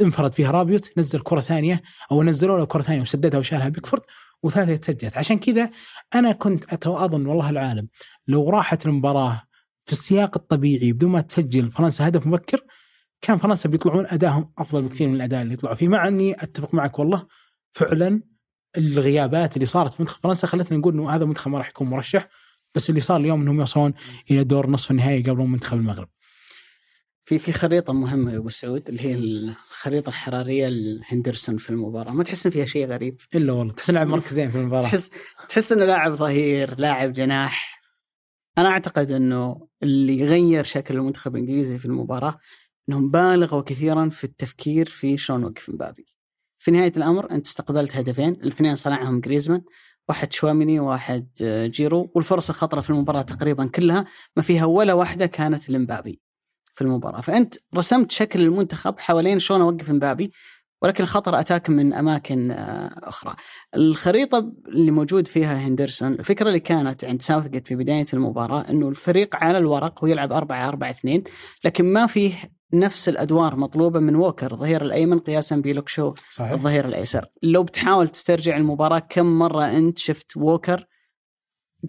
[0.01, 1.83] انفرد فيها رابيوت نزل كرة ثانية
[2.13, 4.03] أو نزلوا له كرة ثانية وسددها وشالها بيكفورد
[4.43, 5.19] وثالثة تسجلت.
[5.19, 5.71] عشان كذا
[6.15, 7.89] أنا كنت اظن والله العالم
[8.29, 9.43] لو راحت المباراة
[9.85, 12.65] في السياق الطبيعي بدون ما تسجل فرنسا هدف مبكر
[13.21, 15.89] كان فرنسا بيطلعون ادائهم أفضل بكثير من الأداء اللي يطلعوا فيه.
[15.89, 17.27] مع إني أتفق معك والله
[17.73, 18.23] فعلا
[18.79, 22.29] الغيابات اللي صارت في منتخب فرنسا خلتنا نقول إنه هذا المنتخب ما راح يكون مرشح
[22.75, 23.95] بس اللي صار اليوم إنهم يوصلون
[24.31, 26.09] إلى دور نصف النهائي قبل منتخب المغرب.
[27.25, 32.25] في في خريطة مهمة يا أبو سعود اللي هي الخريطة الحرارية لهندرسون في المباراة، ما
[32.25, 35.11] تحس إن فيها شيء غريب؟ إلا والله تحس لاعب مركزين في المباراة تحس
[35.49, 37.83] تحس إنه لاعب ظهير، لاعب جناح.
[38.59, 42.39] أنا أعتقد إنه اللي غير شكل المنتخب الإنجليزي في المباراة
[42.89, 46.07] إنهم بالغوا كثيرا في التفكير في شلون وقف مبابي.
[46.59, 49.63] في نهاية الأمر أنت استقبلت هدفين، الاثنين صنعهم جريزمان،
[50.09, 54.05] واحد شواميني وواحد آه، جيرو، والفرص الخطرة في المباراة تقريبا كلها
[54.37, 56.21] ما فيها ولا واحدة كانت لمبابي.
[56.75, 57.21] في المباراة.
[57.21, 60.33] فأنت رسمت شكل المنتخب حوالين شلون أوقف مبابي
[60.83, 63.35] ولكن الخطر أتاك من أماكن آه، أخرى.
[63.77, 69.37] الخريطة اللي موجود فيها هندرسون الفكرة اللي كانت عند ساوثجيت في بداية المباراة أنه الفريق
[69.37, 71.25] على الورق هو يلعب 4 4 2
[71.65, 72.33] لكن ما فيه
[72.75, 76.53] نفس الأدوار مطلوبة من ووكر الظهير الأيمن قياسا بلوك شو صحيح.
[76.53, 77.27] الظهير الأيسر.
[77.43, 80.87] لو بتحاول تسترجع المباراة كم مرة أنت شفت ووكر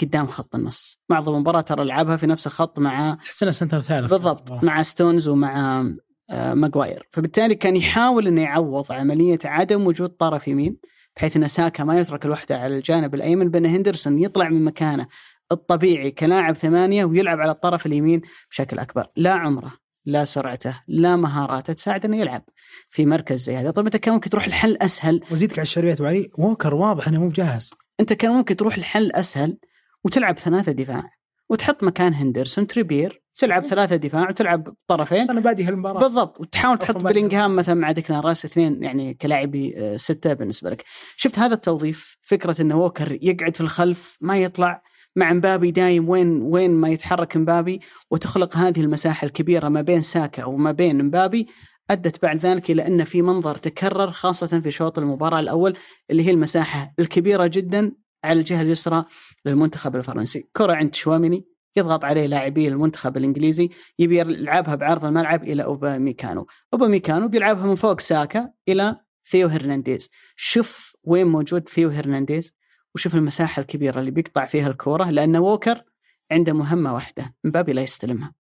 [0.02, 1.00] قدام خط النص.
[1.10, 4.14] معظم المباراة ترى لعبها في نفس الخط مع تحس انه center ثالث.
[4.14, 5.86] بالضبط مع ستونز ومع
[6.30, 10.78] آه، ماجواير فبالتالي كان يحاول إنه يعوض عملية عدم وجود طرف يمين
[11.16, 15.08] بحيث إن ساكا ما يترك الوحدة على الجانب الأيمن بأن هندرسون يطلع من مكانه
[15.52, 18.22] الطبيعي كلاعب ثمانية ويلعب على الطرف اليمين
[18.52, 19.08] بشكل أكبر.
[19.16, 19.74] لا عمره
[20.06, 22.44] لا سرعته لا مهاراته تساعد إنه يلعب
[22.90, 23.72] في مركز زي هذا.
[23.72, 26.30] طيب أنت كان ممكن تروح الحل أسهل؟ وأزيدك على الشعر بيت وعلي.
[26.38, 29.58] ووكر واضح إنه مو جاهز أنت كان ممكن تروح الحل أسهل
[30.04, 31.12] وتلعب ثلاثة دفاع
[31.50, 35.30] وتحط مكان هندرسون تريبير تلعب ثلاثة دفاع وتلعب طرفين.
[35.30, 36.00] أنا بادي هالمباراة.
[36.00, 36.98] بالضبط وتحاول تحط.
[36.98, 40.84] بلينغهام مثلا مع ديكلان رايس اثنين يعني كلاعبي آه، ستة بالنسبة لك.
[41.16, 44.82] شفت هذا التوظيف فكرة انه ووكر يقعد في الخلف ما يطلع
[45.16, 47.82] مع مبابي دايم وين وين ما يتحرك مبابي
[48.12, 51.48] وتخلق هذه المساحة الكبيرة ما بين ساكا وما بين مبابي
[51.90, 55.78] أدت بعد ذلك إلى إن في منظر تكرر خاصة في شوط المباراة الأول
[56.12, 57.92] اللي هي المساحة الكبيرة جدا
[58.24, 59.06] على الجهة اليسرى
[59.46, 61.46] للمنتخب الفرنسي، كرة عند شواميني
[61.76, 63.70] يضغط عليه لاعبي المنتخب الإنجليزي
[64.00, 66.48] يبي يلعبها بعرض الملعب إلى أوباميكانو.
[66.74, 68.98] أوباميكانو بيلعبها من فوق ساكا إلى
[69.30, 70.10] ثيو هرنانديز.
[70.36, 72.56] شوف وين موجود ثيو هرنانديز
[72.96, 75.84] وشوف المساحة الكبيرة اللي بيقطع فيها الكوره لأن ووكر
[76.32, 78.34] عنده مهمة واحدة مبابي لا يستلمها.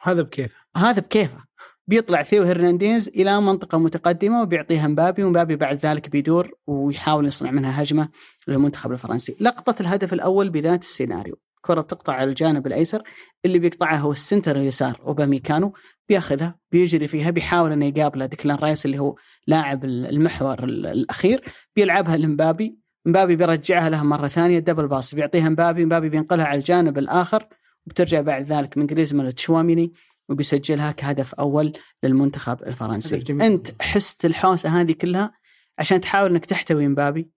[0.00, 0.56] هذا بكيفه.
[0.76, 1.44] هذا بكيفه.
[1.90, 7.82] بيطلع ثيو هرنانديز إلى منطقة متقدمة وبيعطيها مبابي ومبابي بعد ذلك بيدور ويحاول يصنع منها
[7.82, 8.08] هجمة
[8.48, 9.36] للمنتخب الفرنسي.
[9.40, 11.36] لقطة الهدف الأول بذات السيناريو.
[11.60, 13.02] كرة بتقطع على الجانب الأيسر
[13.44, 15.72] اللي بيقطعها هو ال center اليسار أوباميكانو
[16.08, 19.16] بياخذها بيجري فيها بيحاول إنه يقابله ديكلان رايس اللي هو
[19.46, 21.44] لاعب المحور الأخير
[21.76, 22.78] بيلعبها لمبابي.
[23.06, 25.14] مبابي بيرجعها له مرة ثانية double pass.
[25.14, 27.46] بيعطيها مبابي مبابي بينقلها على الجانب الآخر
[27.86, 29.92] وبترجع بعد ذلك من جريزمان لتشواميني.
[30.30, 31.72] وبيسجلها كهدف أول
[32.02, 33.24] للمنتخب الفرنسي.
[33.30, 35.32] أنت حست الحوسة هذه كلها
[35.78, 37.30] عشان تحاول إنك تحتوي مبابي.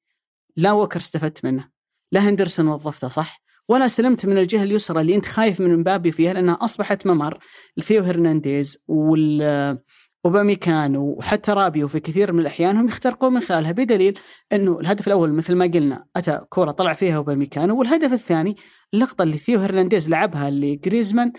[0.56, 1.70] لا ووكر استفدت منه.
[2.12, 3.44] لا هندرسون وظفته صح.
[3.70, 7.40] ولا سلمت من الجهة اليسرى اللي أنت خايف من مبابي فيها لأنها أصبحت ممر.
[7.78, 9.80] لثيو هرنانديز وال
[10.26, 14.20] أوباميكانو وحتى رابيو في كثير من الأحيان هم يخترقون من خلالها بدليل
[14.54, 18.56] إنه الهدف الأول مثل ما قلنا أتى كوره طلع فيها أوباميكانو والهدف الثاني
[18.94, 21.34] اللقطة اللي ثيو هرنانديز لعبها لجريزمان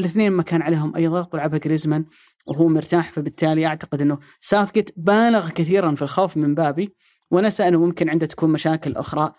[0.00, 2.04] الاثنين ما كان عليهم اي ضغط ولعبها جريزمان
[2.46, 6.94] وهو مرتاح فبالتالي أعتقد إنه ساوثجيت بالغ كثيرا في الخوف من مبابي
[7.30, 9.32] ونسى إنه ممكن عنده تكون مشاكل أخرى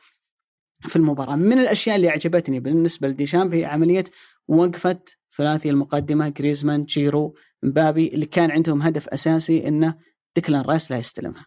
[0.88, 1.36] في المباراة.
[1.36, 4.04] من الأشياء اللي أعجبتني بالنسبة لديشامب هي عملية
[4.48, 5.00] وقفة
[5.38, 9.96] ثلاثي المقدمة جريزمان جيرو مبابي اللي كان عندهم هدف أساسي إنه
[10.36, 11.46] ديكلان رايس لا يستلمها.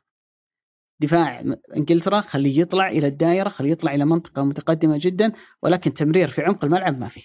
[1.00, 1.44] دفاع
[1.76, 6.64] إنجلترا خليه يطلع إلى الدائرة خليه يطلع إلى منطقة متقدمة جدا ولكن تمرير في عمق
[6.64, 7.22] الملعب ما فيه.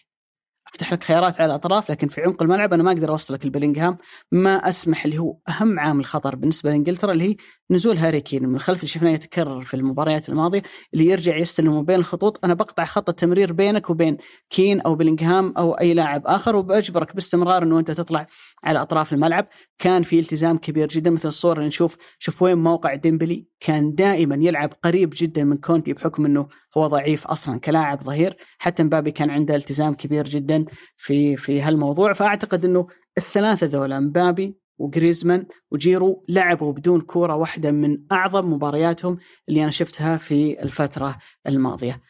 [0.68, 3.98] أفتح لك خيارات على الأطراف لكن في عمق الملعب أنا ما أقدر اوصلك البلينغهام
[4.32, 7.36] ما أسمح اللي هو أهم عامل خطر بالنسبة لإنجلترا اللي هي
[7.72, 10.62] نزول هاري كين من الخلف اللي شفناه يتكرر في المباريات الماضية
[10.94, 12.46] اللي يرجع يستلم بين الخطوط.
[12.46, 14.18] أنا بقطع خط التمرير بينك وبين
[14.50, 18.28] كين أو بلينغهام أو أي لاعب آخر وبأجبرك باستمرار إنه أنت تطلع
[18.64, 19.48] على أطراف الملعب.
[19.78, 24.36] كان في التزام كبير جدا مثل الصورة اللي نشوف شوف وين موقع ديمبلي كان دائما
[24.36, 26.48] يلعب قريب جدا من كوندي بحكم إنه
[26.78, 28.38] هو ضعيف أصلا كلاعب ظهير.
[28.58, 30.59] حتى مبابي كان عنده التزام كبير جدا.
[30.98, 32.88] في في هالموضوع فأعتقد إنه
[33.18, 39.18] الثلاثة ذولا مبابي وجريزمان وجيرو لعبوا بدون كورة واحدة من أعظم مبارياتهم
[39.50, 42.02] اللي أنا شفتها في الفترة الماضية.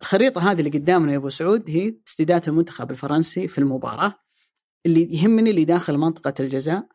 [0.00, 4.14] الخريطة هذه اللي قدامنا يا أبو سعود هي تسديدات المنتخب الفرنسي في المباراة
[4.86, 6.88] اللي يهمني اللي داخل منطقة الجزاء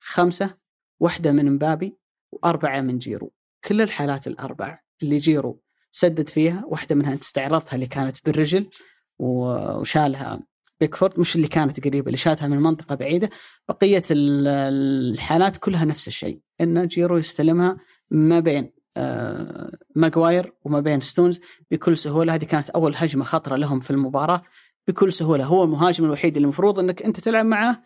[0.00, 0.56] خمسة
[1.00, 1.98] واحدة من مبابي
[2.32, 3.32] وأربعة من جيرو.
[3.64, 8.70] كل الحالات الأربع اللي جيرو سدد فيها واحدة منها انت استعرضتها اللي كانت بالرجل
[9.18, 10.40] وشالها
[10.80, 13.30] بيكفورد مش اللي كانت قريبة اللي شاتها من منطقة بعيدة.
[13.68, 17.76] بقية الحالات كلها نفس الشيء إن جيرو يستلمها
[18.10, 22.34] ما بين آه ماجواير وما بين ستونز بكل سهولة.
[22.34, 24.42] هذه كانت أول هجمة خطرة لهم في المباراة.
[24.88, 27.82] بكل سهولة هو المهاجم الوحيد اللي المفروض إنك أنت تلعب معه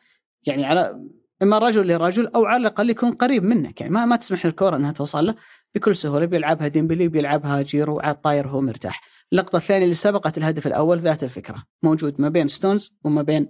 [0.47, 1.01] يعني على
[1.43, 3.81] إما رجل لرجل أو على الأقل يكون قريب منك.
[3.81, 5.35] يعني ما ما تسمح للكره إنها توصل له.
[5.75, 9.14] بكل سهولة بيلعبها ديمبلي بيلعبها جيرو على الطاير هو مرتاح.
[9.33, 11.65] اللقطه الثانية اللي سبقت الهدف الأول ذات الفكرة.
[11.83, 13.49] موجود ما بين ستونز وما بين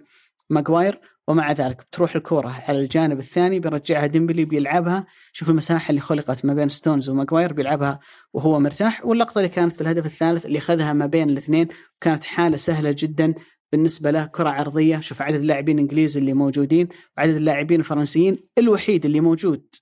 [0.51, 5.07] ماجواير ومع ذلك بتروح الكرة على الجانب الثاني بيرجعها ديمبلي بيلعبها.
[5.33, 8.01] شوف المساحة اللي خلقت ما بين ستونز وماجواير بيلعبها
[8.35, 9.07] وهو مرتاح.
[9.07, 11.69] واللقطة اللي كانت في الهدف الثالث اللي أخذها ما بين الاثنين
[12.01, 13.35] كانت حالة سهلة جدا
[13.73, 15.01] بالنسبة له كرة عرضية.
[15.01, 19.75] شوف عدد اللاعبين الإنجليز اللي موجودين وعدد اللاعبين الفرنسيين الوحيد اللي موجود.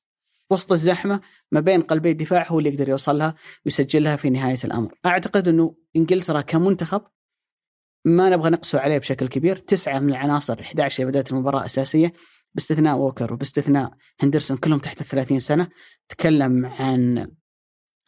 [0.53, 1.21] وسط الزحمة
[1.53, 3.35] ما بين قلبي الدفاع هو اللي يقدر يوصلها
[3.65, 4.95] ويسجلها في نهاية الأمر.
[5.07, 7.03] أعتقد إنه إنجلترا كمنتخب
[8.05, 12.13] ما نبغى نقسو عليه بشكل كبير، تسعة من العناصر 11 اللي بدات المباراة أساسية
[12.55, 15.69] باستثناء ووكر وباستثناء هندرسون كلهم تحت ال 30 سنة،
[16.09, 17.31] تكلم عن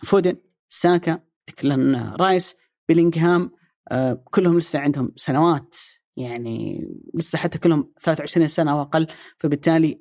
[0.03, 0.37] فودن،
[0.69, 2.57] ساكا، تكلم رايس،
[2.89, 3.51] بيلينغهام
[3.93, 5.77] آه كلهم لسه عندهم سنوات
[6.17, 9.07] يعني لسه حتى كلهم 23 سنة أو أقل.
[9.39, 10.01] فبالتالي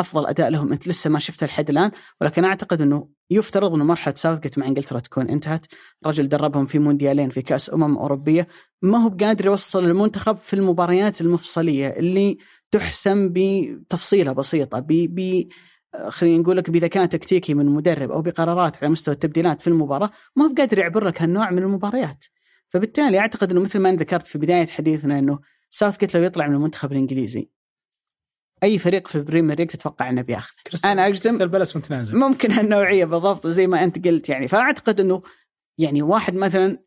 [0.00, 0.72] أفضل أداء لهم.
[0.72, 1.90] أنت لسه ما شفته لحد الان
[2.20, 5.66] ولكن أعتقد إنه يفترض إنه مرحلة ساوثجيت مع إنجلترا تكون انتهت،
[6.06, 8.48] رجل دربهم في مونديالين في كأس أمم أوروبية،
[8.82, 12.38] ما هو بقادر يوصل المنتخب في المباريات المفصلية اللي
[12.70, 15.48] تحسم بتفصيلة بسيطة ب ب
[16.08, 20.44] خلينا نقول لك بذكاء تكتيكي من مدرب أو بقرارات على مستوى التبديلات في المباراة، ما
[20.44, 22.24] هو بقادر يعبر لك هالنوع من المباريات.
[22.68, 25.38] فبالتالي أعتقد إنه مثل ما ذكرت في بداية حديثنا إنه
[25.70, 27.50] ساوثجيت لو يطلع من المنتخب الإنجليزي
[28.62, 30.54] أي فريق في البريمير ليج تتوقع إنه بياخذ
[30.84, 34.48] أنا أجزم بلس متنازل ممكن هالنوعية بالضبط وزي ما أنت قلت يعني.
[34.48, 35.22] فأعتقد إنه
[35.78, 36.78] يعني واحد مثلا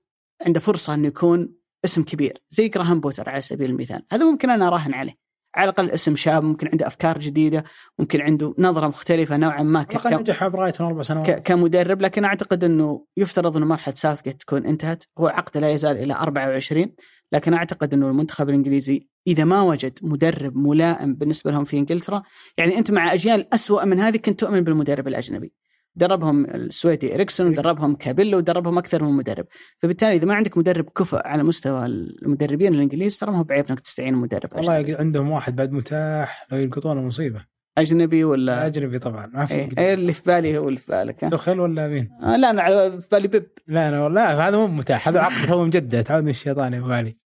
[0.45, 1.55] عنده فرصة إنه يكون
[1.85, 4.05] اسم كبير زي جراهام بوتر على سبيل المثال.
[4.11, 5.23] هذا ممكن أنا أراهن عليه.
[5.55, 7.63] على الأقل اسم شاب ممكن عنده أفكار جديدة
[7.99, 10.07] ممكن عنده نظرة مختلفة نوعا ما ك...
[10.07, 11.29] نجح برايتون أربع سنوات.
[11.29, 11.39] ك...
[11.39, 15.03] كمدرب لكن أعتقد إنه يفترض إنه مرحلة ساوثجيت تكون انتهت.
[15.17, 16.95] هو عقده لا يزال إلى 24
[17.31, 22.23] لكن أعتقد إنه المنتخب الإنجليزي إذا ما وجد مدرب ملائم بالنسبة لهم في إنجلترا
[22.57, 25.53] يعني أنت مع أجيال أسوأ من هذه كنت تؤمن بالمدرب الأجنبي.
[25.95, 29.45] دربهم السويدي إريكسون ودربهم كابيلو ودربهم أكثر من مدرب.
[29.79, 33.79] فبالتالي إذا ما عندك مدرب كفء على مستوى المدربين الإنجليز ترى ما هو بعيب إنك
[33.79, 34.95] تستعين مدرب والله أجنبي.
[34.95, 37.45] عندهم واحد بعد متاح لو يلقطونه مصيبة.
[37.77, 41.59] أجنبي ولا؟ أجنبي طبعا ما في إيه اللي في بالي هو اللي في بالك تخل
[41.59, 43.47] ولا مين؟ آه لا أنا على في بالي بيب.
[43.67, 46.03] لا أنا والله هذا مو متاح هذا عقد هو مجدد.
[46.03, 47.22] تعود من الشيطان يا بالي.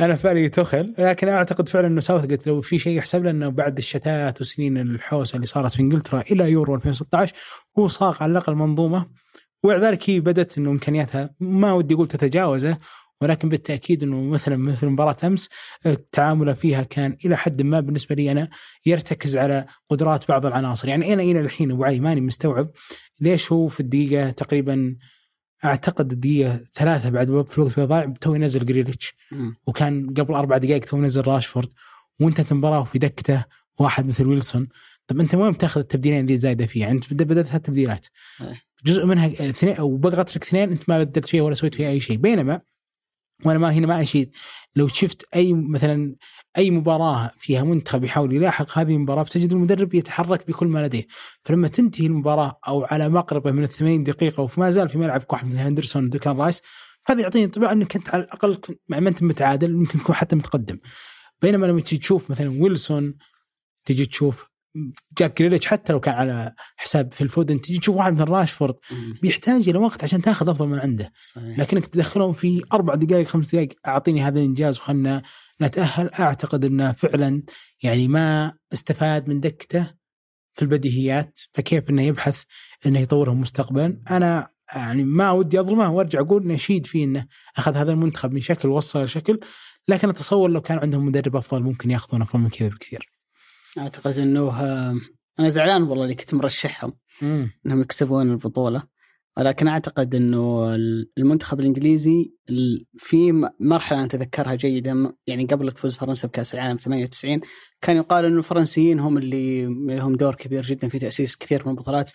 [0.00, 3.48] أنا في بالي تخل لكن أعتقد فعلا إنه ساوث جيت لو في شيء يحسب إنه
[3.48, 7.34] بعد الشتات وسنين الحوسة اللي صارت في إنجلترا إلى يورو 2016
[7.78, 9.06] هو صاغ على الأقل منظومة
[9.64, 12.78] ومع ذلك هي بدأت إنه إمكانياتها ما ودي أقول تتجاوزه
[13.22, 15.48] ولكن بالتأكيد إنه مثلا مثل مباراة أمس
[16.12, 18.48] تعامله فيها كان إلى حد ما بالنسبة لي أنا
[18.86, 22.70] يرتكز على قدرات بعض العناصر، يعني أنا إلى الحين ابو علي ماني مستوعب
[23.20, 24.96] ليش هو في الدقيقة تقريبا
[25.64, 29.14] أعتقد الدقيقه ثلاثة بعد في الوقت ضايع تو ينزل جريليتش.
[29.66, 31.68] وكان قبل أربع دقائق تو ينزل راشفورد.
[32.20, 33.44] وانتهت المباراة وفي دكته
[33.78, 34.68] واحد مثل ويلسون.
[35.06, 38.06] طب أنت وين بتاخذ التبديلين اللي زايدة فيها؟ أنت بدات التبديلات
[38.84, 42.00] جزء منها اثنين أو بقت لك اثنين أنت ما بدلت فيها ولا سويت فيها أي
[42.00, 42.16] شيء.
[42.16, 42.60] بينما
[43.44, 44.34] وأنا ما هنا ما أشيد.
[44.76, 46.16] لو شفت أي مثلا
[46.58, 51.06] أي مباراة فيها منتخب يحاول يلاحق هذه المباراة بتجد المدرب يتحرك بكل ما لديه.
[51.44, 55.58] فلما تنتهي المباراة أو على مقربه من 80 دقيقة وما زال في ملعبك واحد مثل
[55.58, 56.62] هندرسون ودوكان رايس
[57.06, 60.78] هذا يعطيني انطباع إنك أنت على الأقل مع ما أنت متعادل يمكن تكون حتى متقدم.
[61.42, 63.14] بينما لما تجي تشوف مثلا ويلسون
[63.84, 64.51] تجي تشوف
[65.18, 68.74] جاك جريليتش حتى لو كان على حساب فيل فودن تجي تشوف واحد من راشفورد
[69.22, 71.58] بيحتاج إلى وقت عشان تاخذ أفضل من عنده صحيح.
[71.58, 75.22] لكنك تدخلهم في أربع دقائق خمس دقائق أعطيني هذا الإنجاز وخلنا
[75.62, 77.42] نتأهل أعتقد إنه فعلا
[77.82, 79.94] يعني ما استفاد من دكته
[80.54, 82.42] في البديهيات فكيف إنه يبحث
[82.86, 87.92] إنه يطورهم مستقبلا أنا يعني ما ودي أظلمه وأرجع أقول نشيد فيه إنه أخذ هذا
[87.92, 89.40] المنتخب من شكل وصل لشكل
[89.88, 93.11] لكن أتصور لو كان عندهم مدرب أفضل ممكن يأخذون أفضل من كذا بكثير.
[93.78, 94.60] أعتقد إنه
[95.40, 96.92] أنا زعلان والله اللي كنت مرشحهم.
[97.22, 97.50] مم.
[97.66, 98.82] إنهم يكسبون البطولة.
[99.36, 100.74] ولكن أعتقد إنه
[101.18, 102.32] المنتخب الإنجليزي
[102.98, 107.40] في مرحلة أنا أتذكرها جيدا يعني قبل تفوز فرنسا بكأس العالم 98
[107.80, 109.64] كان يقال إنه الفرنسيين هم اللي
[109.96, 112.10] لهم دور كبير جدا في تأسيس كثير من البطولات.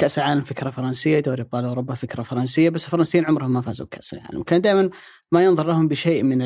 [0.00, 4.12] كأس العالم فكرة فرنسية دوري أبطال أوروبا فكرة فرنسية بس الفرنسيين عمرهم ما فازوا بكأس
[4.12, 4.40] العالم.
[4.40, 4.90] وكان دائما
[5.32, 6.38] ما ينظر لهم بشيء من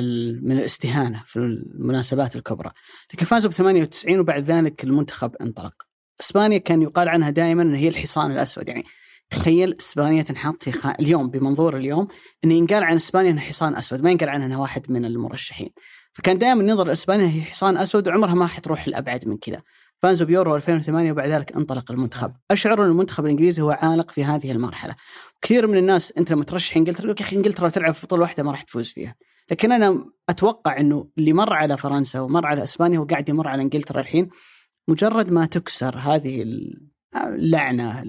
[0.45, 2.71] من الاستهانة في المناسبات الكبرى.
[3.15, 5.75] لكن فازوا ب 98 وبعد ذلك المنتخب انطلق.
[6.21, 8.69] إسبانيا كان يقال عنها دائما إن هي الحصان الأسود.
[8.69, 8.85] يعني
[9.31, 10.87] تخيل إسبانيا تنحط في خ...
[10.87, 12.09] اليوم بمنظور اليوم
[12.45, 15.71] انه ينقال عن إسبانيا إنها حصان أسود ما ينقال عنها إنها واحد من المرشحين.
[16.13, 19.63] فكان دائما ينظر إسبانيا هي حصان أسود وعمرها ما حتروح لأبعد من كذا.
[20.05, 22.33] فازوا بيورو 2008 وبعد ذلك انطلق المنتخب.
[22.51, 24.95] أشعر أن المنتخب الإنجليزي هو عالق في هذه المرحلة.
[25.43, 28.43] كثير من الناس أنت لما ترشح إنجلترا يقول يا أخي إنجلترا تلعب في بطولة واحدة
[28.43, 29.15] ما راح تفوز فيها.
[29.51, 33.63] لكن أنا أتوقع أنه اللي مر على فرنسا ومر على إسبانيا هو قاعد يمر على
[33.63, 34.29] إنجلترا الحين
[34.89, 36.45] مجرد ما تكسر هذه
[37.17, 38.05] اللعنة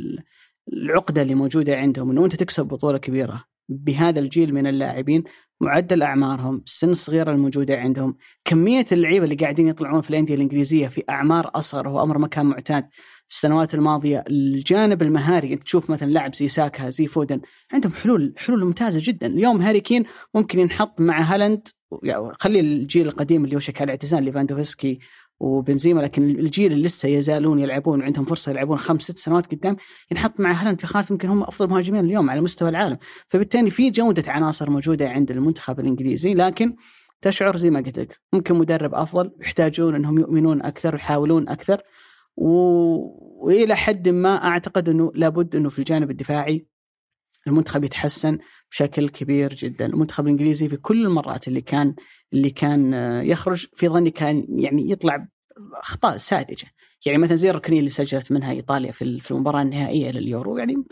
[0.74, 5.24] العقدة اللي موجودة عندهم إنه أنت تكسب بطولة كبيرة بهذا الجيل من اللاعبين
[5.62, 11.04] معدل أعمارهم السن الصغيره الموجودة عندهم كمية اللعيبة اللي قاعدين يطلعون في الأندية الإنجليزية في
[11.10, 12.90] أعمار أصغر وهو أمر ما كان معتاد.
[13.28, 17.42] في السنوات الماضية الجانب المهاري أنت تشوف مثلا لاعب زي ساكا زي فودن
[17.74, 19.28] عندهم حلول حلول ممتازة جدا.
[19.28, 20.04] اليوم هاري كين
[20.34, 21.68] ممكن ينحط مع هالاند
[22.04, 25.00] يعني خلي الجيل القديم اللي وشك على اعتزال ليفاندوفسكي
[25.40, 29.76] وبنزيما لكن الجيل اللي لسه يزالون يلعبون وعندهم فرصة يلعبون خمس ست سنوات قدام
[30.12, 32.98] ينحط مع هالاند في خانة يمكن هم أفضل مهاجمين اليوم على مستوى العالم.
[33.28, 36.76] فبالتالي في جودة عناصر موجودة عند المنتخب الإنجليزي لكن
[37.22, 41.82] تشعر زي ما قلت لك ممكن مدرب أفضل يحتاجون إنهم يؤمنون أكثر ويحاولون أكثر
[42.38, 42.50] و...
[43.46, 46.68] وإلى حد ما أعتقد إنه لابد إنه في الجانب الدفاعي
[47.48, 48.38] المنتخب يتحسن
[48.72, 51.96] بشكل كبير جدا، المنتخب الإنجليزي في كل المرات اللي كان
[52.34, 52.94] اللي كان
[53.24, 55.28] يخرج في ظني كان يعني يطلع
[55.74, 56.68] اخطاء ساذجة،
[57.06, 60.58] يعني مثلا زي الركنية اللي سجلت منها إيطاليا في في المباراة النهائية لليورو.
[60.58, 60.84] يعني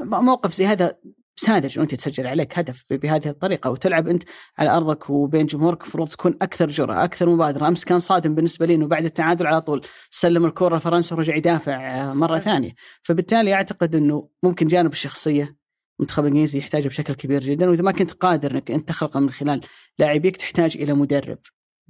[0.00, 0.96] موقف زي هذا
[1.36, 3.70] ساذج وأنت تسجل عليك هدف بهذه الطريقة.
[3.70, 4.22] وتلعب أنت
[4.58, 8.74] على أرضك وبين جمهورك المفروض تكون أكثر جرأة، أكثر مبادرة، أمس كان صادم بالنسبة لي
[8.74, 12.72] إنه بعد التعادل على طول سلم الكره لفرنسا ورجع يدافع مرة ثانية،
[13.02, 15.59] فبالتالي أعتقد إنه ممكن جانب الشخصية
[16.00, 19.60] المنتخب الانجليزي يحتاجه بشكل كبير جدا وإذا ما كنت قادر إنك أنت تخلقه من خلال
[19.98, 21.38] لاعبيك تحتاج إلى مدرب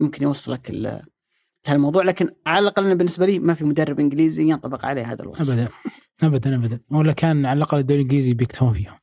[0.00, 0.70] ممكن يوصلك
[1.66, 5.50] هالموضوع لكن على الأقل بالنسبة لي ما في مدرب إنجليزي ينطبق عليه هذا الوصف.
[5.50, 5.68] ابدا
[6.22, 6.80] ابدا ابدا.
[6.90, 8.98] ولا كان على الأقل الدوري الإنجليزي بيكتفون فيهم.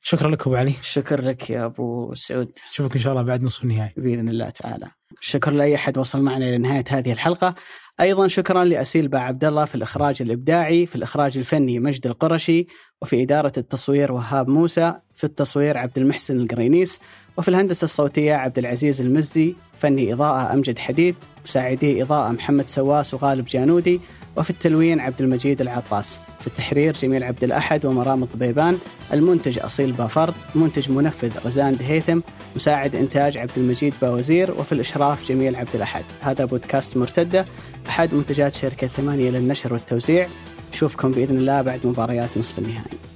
[0.00, 0.74] شكرا لك أبو علي.
[0.82, 2.58] شكرا لك يا أبو سعود.
[2.70, 3.94] نشوفك إن شاء الله بعد نصف النهائي.
[3.96, 4.86] بإذن الله تعالى.
[5.20, 7.54] شكرا لأي أحد وصل معنا لنهايه هذه الحلقة.
[8.00, 12.66] أيضا شكرا لأسيل با عبد الله في الإخراج الإبداعي في الإخراج الفني مجد القرشي
[13.02, 17.00] وفي إدارة التصوير وهاب موسى في التصوير عبد المحسن القرينيس
[17.36, 19.54] وفي الهندسة الصوتية عبد العزيز المزي.
[19.80, 24.00] فني إضاءة أمجد حديد مساعدي إضاءة محمد سواس وغالب جانودي
[24.36, 28.78] وفي التلوين عبد المجيد العطاس في التحرير جميل عبد الأحد ومرام الضبيبان.
[29.12, 32.20] المنتج أصيل بافرد منتج منفذ رزان دهيثم
[32.56, 36.04] مساعد إنتاج عبد المجيد باوزير وفي الإشراف جميل عبد الأحد.
[36.20, 37.46] هذا بودكاست مرتدة.
[37.88, 40.28] أحد منتجات شركة ثمانية للنشر والتوزيع.
[40.72, 43.09] نشوفكم بإذن الله بعد مباريات نصف النهائي.